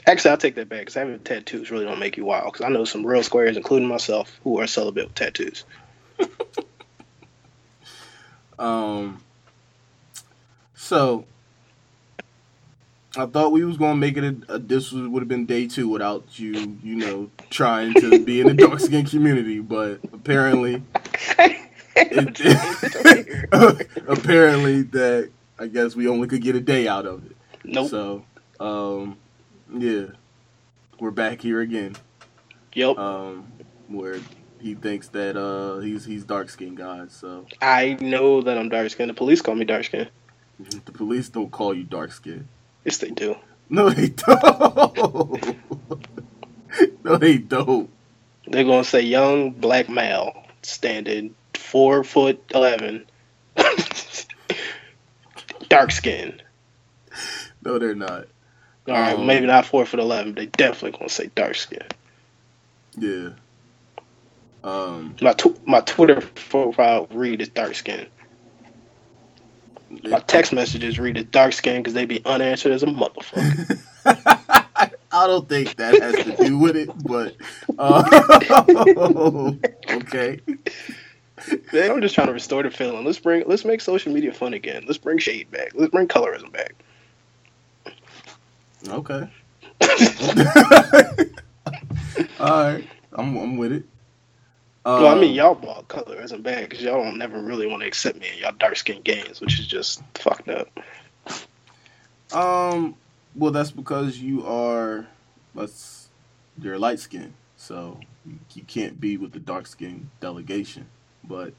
[0.07, 2.69] Actually, I'll take that back, because having tattoos really don't make you wild, because I
[2.69, 5.65] know some real squares, including myself, who are celibate with tattoos.
[8.59, 9.21] Um.
[10.73, 11.25] So,
[13.15, 15.87] I thought we was gonna make it a, a this would have been day two
[15.87, 20.81] without you, you know, trying to be in the dark skin community, but apparently,
[21.95, 22.39] it,
[24.07, 25.29] apparently that
[25.59, 27.37] I guess we only could get a day out of it.
[27.63, 27.89] nope.
[27.89, 28.25] So,
[28.59, 29.17] um,
[29.73, 30.05] yeah,
[30.99, 31.95] we're back here again.
[32.73, 32.97] yep.
[32.97, 33.51] Um,
[33.87, 34.19] where
[34.59, 37.13] he thinks that uh he's he's dark skinned guys.
[37.13, 39.09] So I know that I'm dark skinned.
[39.09, 40.09] The police call me dark skinned.
[40.59, 42.47] the police don't call you dark skinned.
[42.83, 43.35] Yes, they do.
[43.69, 45.57] No, they don't.
[47.03, 47.89] no, they don't.
[48.47, 53.05] They're gonna say young black male, standing four foot eleven,
[55.69, 56.41] dark skin.
[57.63, 58.27] No, they're not.
[58.87, 60.33] All right, Um, maybe not four foot eleven.
[60.33, 61.85] They definitely gonna say dark skin.
[62.97, 63.29] Yeah.
[64.63, 65.15] Um.
[65.21, 68.07] My tw- my Twitter profile read is dark skin.
[70.03, 73.79] My text messages read as dark skin because they be unanswered as a motherfucker.
[75.11, 77.35] I don't think that has to do with it, but
[77.77, 78.03] uh,
[79.91, 80.39] okay.
[81.71, 83.05] Man, I'm just trying to restore the feeling.
[83.05, 84.83] Let's bring let's make social media fun again.
[84.85, 85.71] Let's bring shade back.
[85.75, 86.75] Let's bring colorism back.
[88.89, 89.29] Okay.
[92.39, 92.87] All right.
[93.13, 93.83] I'm I'm with it.
[94.85, 97.87] Um, well, I mean, y'all bought colorism back because y'all don't never really want to
[97.87, 100.69] accept me in y'all dark skin games, which is just fucked up.
[102.31, 102.95] Um.
[103.35, 105.07] Well, that's because you are,
[105.53, 106.09] let's,
[106.59, 110.87] you're light skinned, so you, can't be with the dark skin delegation.
[111.23, 111.53] But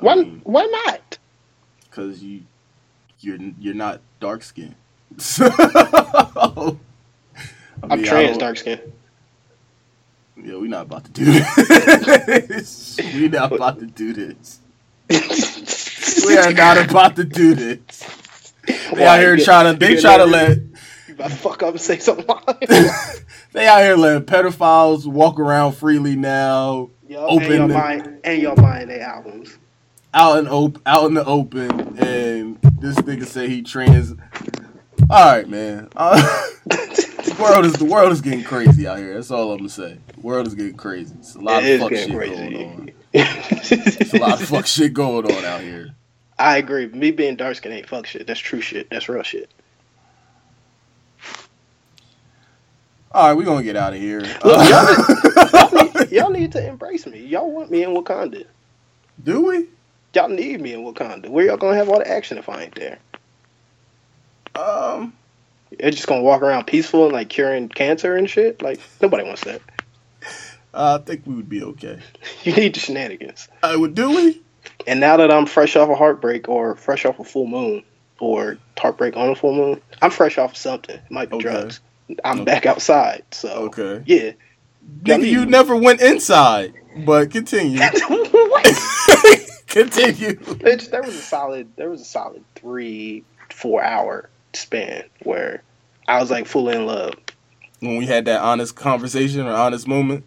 [0.00, 1.18] Why why not?
[1.88, 2.42] Because you,
[3.20, 4.74] you're you're not dark skinned.
[5.18, 6.76] So, I
[7.90, 8.80] I'm mean, trans dark skin.
[10.36, 12.98] Yeah, we're not about to do this.
[13.14, 14.60] we're not about to do this.
[16.26, 18.52] We are not about to do this.
[18.94, 19.78] They out here trying to.
[19.78, 20.58] They try to let.
[20.58, 22.26] You about to fuck up and say something.
[23.52, 28.18] They out here letting pedophiles walk around freely now, Yo, Open and y'all the- buying
[28.24, 29.56] and y'all buying their albums.
[30.14, 34.14] out in op- out in the open, and this nigga say he trans.
[35.12, 35.88] All right, man.
[35.94, 36.16] Uh,
[36.66, 39.14] the world is the world is getting crazy out here.
[39.14, 39.98] That's all I'm gonna say.
[40.14, 41.14] The world is getting crazy.
[41.18, 42.34] It's a lot It of fuck shit crazy.
[42.34, 42.90] going on.
[43.14, 45.94] It's a lot of fuck shit going on out here.
[46.38, 46.86] I agree.
[46.86, 48.26] Me being dark skin ain't fuck shit.
[48.26, 48.88] That's true shit.
[48.90, 49.50] That's real shit.
[53.12, 54.20] All right, we're gonna get out of here.
[54.22, 57.20] Look, Uh, Y'all need, y'all need to embrace me.
[57.26, 58.46] Y'all want me in Wakanda.
[59.22, 59.66] do we?
[60.14, 61.28] Y'all need me in Wakanda.
[61.28, 62.98] Where y'all gonna have all the action if I ain't there?
[64.54, 65.14] Um,
[65.80, 68.62] You're just gonna walk around peaceful and like curing cancer and shit?
[68.62, 69.62] Like nobody wants that.
[70.74, 72.00] I think we would be okay.
[72.44, 73.48] You need the shenanigans.
[73.62, 74.42] I would do we?
[74.86, 77.84] And now that I'm fresh off a heartbreak or fresh off a full moon
[78.20, 79.82] or Heartbreak on a Full Moon.
[80.02, 80.96] I'm fresh off of something.
[80.96, 81.48] It might be Okay.
[81.50, 81.80] drugs.
[82.24, 82.44] I'm Okay.
[82.44, 84.04] back outside, so Okay.
[84.06, 84.32] yeah.
[85.02, 86.74] Nigga, you never went inside,
[87.06, 87.80] but continue.
[89.68, 90.36] Continue.
[90.64, 95.62] Bitch, there was a solid there was a solid three, four hour span where
[96.08, 97.14] I was like fully in love.
[97.80, 100.24] When we had that honest conversation or honest moment,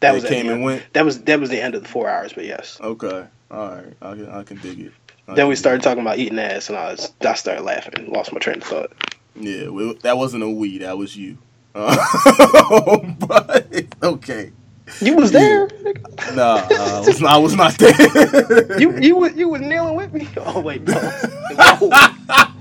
[0.00, 0.82] That was came and went.
[0.92, 2.78] That was that was the end of the four hours, but yes.
[2.80, 3.24] Okay.
[3.50, 3.94] All right.
[4.00, 4.92] I can I can dig it.
[5.28, 8.08] I Then we started talking about eating ass, and I was I started laughing and
[8.08, 8.92] lost my train of thought.
[9.34, 9.68] Yeah.
[9.68, 10.78] Well, that wasn't a we.
[10.78, 11.38] That was you.
[11.74, 13.66] Uh, but
[14.02, 14.52] okay.
[15.00, 15.66] You was there.
[15.68, 16.36] nigga.
[16.36, 18.78] Nah, I was not, I was not there.
[18.78, 20.28] You you was you was kneeling with me.
[20.36, 21.00] Oh wait, no.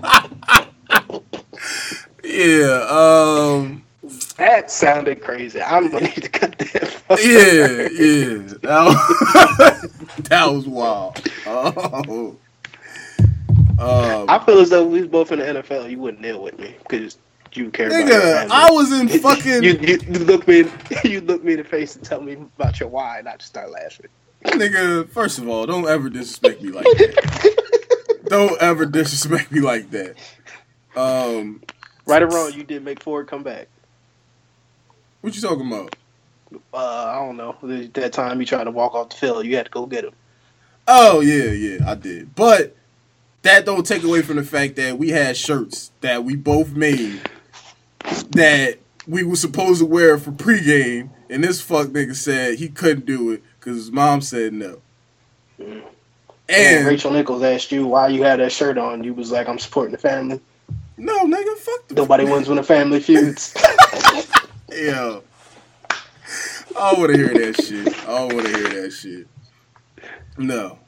[2.31, 2.85] Yeah.
[2.89, 3.83] Um.
[4.37, 5.61] that sounded crazy.
[5.61, 6.97] I'm gonna need to cut that.
[7.11, 7.89] Yeah.
[7.91, 8.53] Yeah.
[8.61, 11.21] That was, that was wild.
[11.45, 12.37] Oh.
[13.79, 15.89] Um, I feel as though we was both in the NFL.
[15.89, 17.17] You wouldn't kneel with me because
[17.53, 18.47] you care nigga.
[18.49, 19.63] I was in fucking.
[19.63, 20.65] you, you, you look me
[21.03, 23.47] you look me in the face and tell me about your why, and I just
[23.49, 24.07] start laughing.
[24.45, 28.21] Nigga, first of all, don't ever disrespect me like that.
[28.25, 30.15] don't ever disrespect me like that.
[30.95, 31.61] Um,
[32.05, 33.67] Right or wrong, you did make Ford come back.
[35.21, 35.95] what you talking about?
[36.73, 37.55] Uh, I don't know.
[37.93, 40.13] That time you tried to walk off the field, you had to go get him.
[40.87, 42.35] Oh yeah, yeah, I did.
[42.35, 42.75] But
[43.43, 47.21] that don't take away from the fact that we had shirts that we both made
[48.31, 53.05] that we were supposed to wear for pregame, and this fuck nigga said he couldn't
[53.05, 54.81] do it because his mom said no.
[55.59, 55.83] And
[56.49, 59.03] And Rachel Nichols asked you why you had that shirt on.
[59.03, 60.39] You was like, "I'm supporting the family.
[61.01, 63.53] No, nigga, fuck the Nobody wins when the family feuds."
[64.73, 65.19] Yeah.
[66.79, 68.07] I want to hear that shit.
[68.07, 69.27] I want to hear that shit.
[70.37, 70.79] No.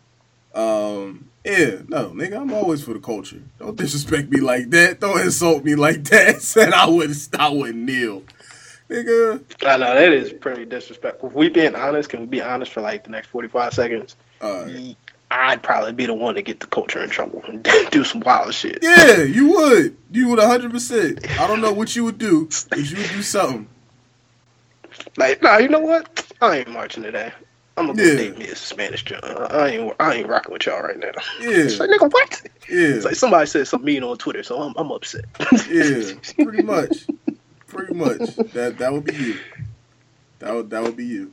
[0.56, 1.30] Um.
[1.44, 1.82] Yeah.
[1.90, 2.40] No, nigga.
[2.40, 3.42] I'm always for the culture.
[3.60, 5.02] Don't disrespect me like that.
[5.02, 6.42] Don't insult me like that.
[6.42, 7.28] Said I wouldn't.
[7.38, 8.24] I wouldn't kneel.
[8.90, 9.44] Nigga.
[9.66, 11.30] I know that is pretty disrespectful.
[11.30, 14.16] If we being honest, can we be honest for like the next 45 seconds?
[14.42, 14.96] Alright.
[15.36, 18.54] I'd probably be the one to get the culture in trouble and do some wild
[18.54, 18.80] shit.
[18.84, 19.98] Yeah, you would.
[20.12, 20.72] You would 100.
[20.72, 23.68] percent I don't know what you would do, but you would do something.
[25.18, 26.32] Like, nah, you know what?
[26.40, 27.34] I ain't marching today.
[27.78, 28.16] I'm gonna go Yeah.
[28.18, 29.20] date me as a Spanish John.
[29.24, 31.12] I ain't, I ain't rocking with y'all right now.
[31.42, 31.50] Yeah.
[31.50, 32.42] It's like, nigga, what?
[32.70, 32.90] Yeah.
[32.90, 35.26] It's like somebody said something mean on Twitter, so I'm, I'm upset.
[35.68, 36.14] Yeah,
[36.44, 37.08] pretty much.
[37.68, 38.38] Pretty much.
[38.54, 39.40] That that would be you.
[40.40, 41.32] That would that would be you.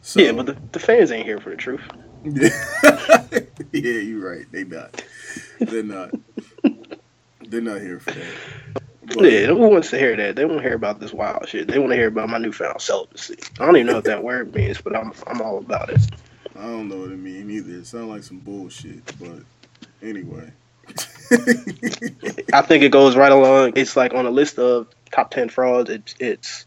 [0.00, 1.82] So, yeah, but the, the fans ain't here for the truth.
[3.72, 4.50] yeah, you're right.
[4.50, 5.04] They not.
[5.60, 6.10] They're not.
[7.40, 8.34] They're not here for that.
[9.06, 10.36] But, Yeah, who wants to hear that?
[10.36, 11.68] They want to hear about this wild shit.
[11.68, 13.38] They want to hear about my newfound celibacy.
[13.60, 16.00] I don't even know what that word means, but I'm I'm all about it.
[16.56, 17.78] I don't know what it means either.
[17.80, 19.04] It sounds like some bullshit.
[19.18, 19.40] But
[20.02, 20.50] anyway.
[22.52, 23.74] I think it goes right along.
[23.76, 25.90] It's like on a list of top ten frauds.
[25.90, 26.66] It's it's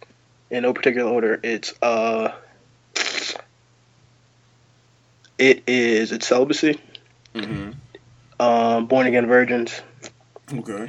[0.50, 1.40] in no particular order.
[1.44, 2.32] It's uh,
[5.38, 6.80] it is it's celibacy,
[7.34, 7.72] Mm-hmm.
[8.42, 9.82] um, born again virgins,
[10.54, 10.88] Okay.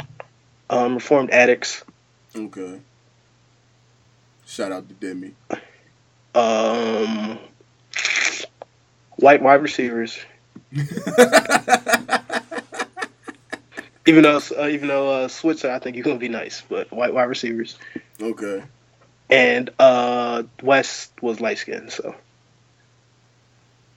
[0.70, 1.84] um, reformed addicts,
[2.34, 2.80] Okay.
[4.46, 5.32] Shout out to Demi.
[6.34, 7.38] um,
[9.16, 10.18] white wide receivers.
[14.06, 17.12] Even though uh, even though uh, Switzer, I think you're gonna be nice, but white
[17.12, 17.76] wide receivers
[18.18, 18.62] okay.
[19.28, 22.14] and uh, West was light skinned, so.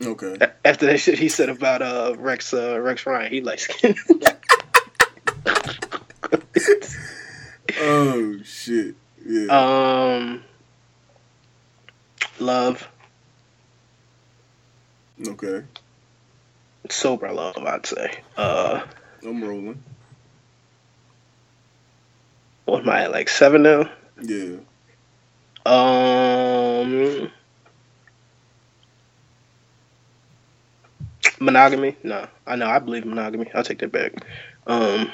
[0.03, 0.37] Okay.
[0.65, 3.97] After that shit he said about uh Rex uh, Rex Ryan, he light skinned.
[7.83, 8.95] Oh shit.
[9.25, 9.47] Yeah.
[9.47, 10.43] um,
[12.39, 12.87] love,
[15.27, 15.63] okay.
[16.89, 18.19] sober love, I'd say.
[18.37, 18.81] Uh,
[19.23, 19.81] I'm rolling.
[22.65, 23.89] what am I at, like seven now?
[24.21, 24.57] Yeah.
[25.65, 27.31] Um,
[31.41, 31.97] monogamy?
[32.03, 33.51] No, I know I believe in monogamy.
[33.53, 34.25] I'll take that back.
[34.67, 35.11] Um,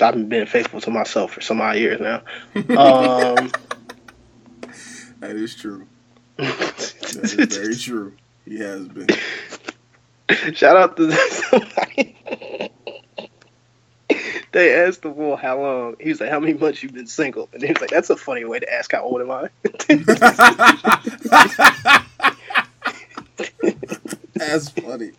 [0.00, 2.22] I've been faithful to myself for some odd years now.
[2.76, 3.50] Um.
[5.20, 5.86] That is true.
[6.36, 8.12] That is very true.
[8.44, 9.08] He has been.
[10.54, 12.16] Shout out to somebody.
[14.52, 15.96] they asked the bull how long.
[15.98, 18.16] He was like, "How many months you've been single?" And he was like, "That's a
[18.16, 19.48] funny way to ask how old am I."
[24.46, 25.12] That's funny.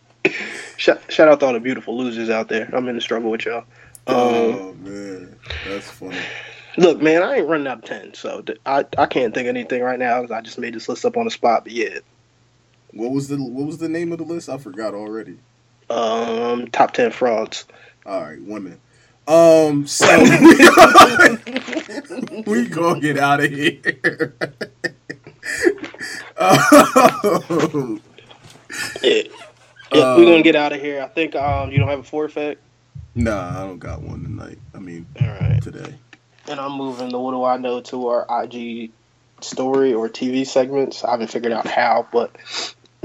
[0.78, 2.70] shout, shout out to all the beautiful losers out there.
[2.74, 3.66] I'm in the struggle with y'all.
[4.08, 6.18] Um, Oh man, that's funny.
[6.78, 9.82] look, man, I ain't running out of ten, so I I can't think of anything
[9.84, 10.26] right now.
[10.32, 11.64] I just made this list up on the spot.
[11.66, 12.00] But yeah,
[12.92, 14.50] What was the What was the name of the list?
[14.50, 15.38] I forgot already.
[15.90, 17.66] um, top ten frauds.
[18.06, 18.80] All right, women.
[19.28, 20.08] Um, so
[22.48, 24.34] we gonna get out of here.
[26.38, 28.02] um,
[29.02, 29.24] yeah,
[29.94, 31.02] yeah um, we're gonna get out of here.
[31.02, 32.60] I think um, you don't have a forfeit.
[33.16, 34.60] Nah, I don't got one tonight.
[34.76, 35.96] I mean, all right, today.
[36.48, 38.92] And I'm moving the what do I know to our IG
[39.42, 41.04] story or TV segments.
[41.04, 42.36] I haven't figured out how, but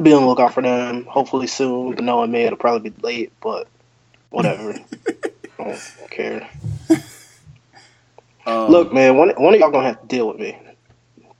[0.00, 1.04] be on the lookout for them.
[1.04, 1.94] Hopefully soon.
[1.94, 3.68] But knowing me, it'll probably be late, but
[4.30, 4.74] whatever.
[5.58, 6.48] I don't care.
[8.44, 10.58] Um, Look, man, one one of y'all gonna have to deal with me.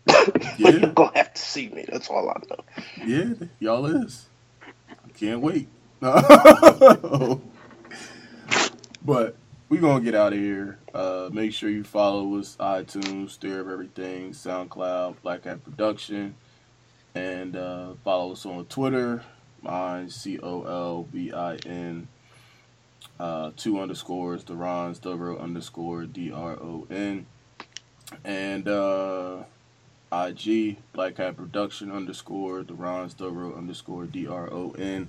[0.58, 0.70] Yeah.
[0.70, 1.84] You're gonna have to see me.
[1.88, 2.64] That's all I know.
[3.04, 4.26] Yeah, y'all is.
[4.62, 5.66] I can't wait.
[6.00, 6.20] but
[9.68, 10.78] we're gonna get out of here.
[10.94, 16.34] Uh, make sure you follow us iTunes, Stir of Everything, SoundCloud, Black Hat Production,
[17.14, 19.24] and uh, follow us on Twitter.
[19.62, 22.08] Mine C O L B I N
[23.18, 27.26] uh, two underscores, the Ron's Dobro underscore D R O N,
[28.24, 29.44] and uh,
[30.12, 35.08] IG Black Hat Production underscore the Ron's Dobro underscore D R O N.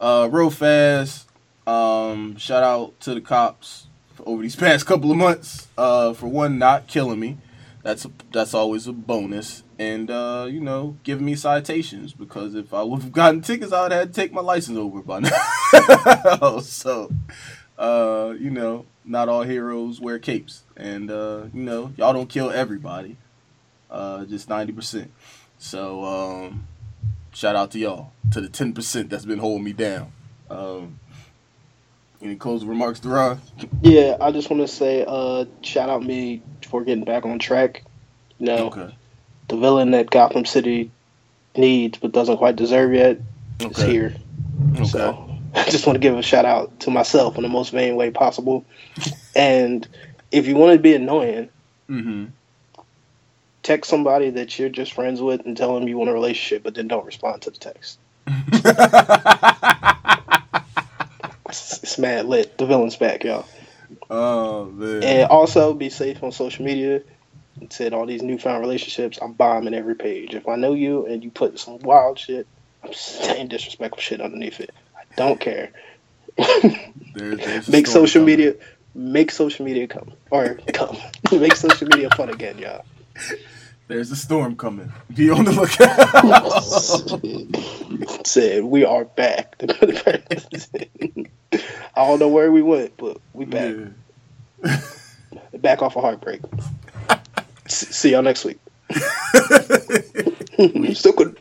[0.00, 1.28] Uh, real fast,
[1.66, 3.86] um, shout out to the cops
[4.24, 5.68] over these past couple of months.
[5.76, 7.38] Uh, for one, not killing me.
[7.82, 12.72] That's a, that's always a bonus, and uh, you know, giving me citations because if
[12.72, 15.20] I would have gotten tickets, I would have had to take my license over by
[15.20, 16.58] now.
[16.60, 17.10] so,
[17.76, 22.50] uh, you know, not all heroes wear capes, and uh, you know, y'all don't kill
[22.50, 23.18] everybody,
[23.94, 25.10] uh, just ninety percent.
[25.58, 26.66] So, um,
[27.32, 30.12] shout out to y'all to the ten percent that's been holding me down.
[30.50, 30.98] Um,
[32.20, 33.40] any closing remarks, Duran?
[33.82, 37.84] Yeah, I just want to say, uh, shout out me for getting back on track.
[38.38, 38.94] You know, okay.
[39.48, 40.90] the villain that Gotham City
[41.56, 43.18] needs but doesn't quite deserve yet
[43.62, 43.70] okay.
[43.70, 44.14] is here.
[44.72, 44.84] Okay.
[44.84, 47.94] So I just want to give a shout out to myself in the most vain
[47.96, 48.64] way possible.
[49.36, 49.86] and
[50.32, 51.48] if you want to be annoying,
[51.88, 52.26] mm-hmm.
[53.64, 56.76] Text somebody that you're just friends with and tell them you want a relationship, but
[56.76, 57.98] then don't respond to the text.
[61.48, 62.56] it's mad lit.
[62.56, 63.46] The villain's back, y'all.
[64.08, 65.02] Oh man.
[65.02, 67.02] And also be safe on social media.
[67.60, 70.34] And said all these newfound relationships, I'm bombing every page.
[70.34, 72.46] If I know you and you put some wild shit,
[72.82, 74.70] I'm saying disrespectful shit underneath it.
[74.96, 75.70] I don't care.
[77.16, 78.26] Make social coming.
[78.26, 78.54] media
[78.96, 80.96] make social media come or come
[81.32, 82.84] make social media fun again, y'all.
[83.86, 84.90] There's a storm coming.
[85.14, 85.86] Be on the lookout.
[88.26, 89.56] Said we are back.
[91.52, 93.74] I don't know where we went, but we back.
[94.64, 94.80] Yeah.
[95.58, 96.40] back off a heartbreak.
[97.68, 98.58] See y'all next week.
[100.58, 101.38] we still could.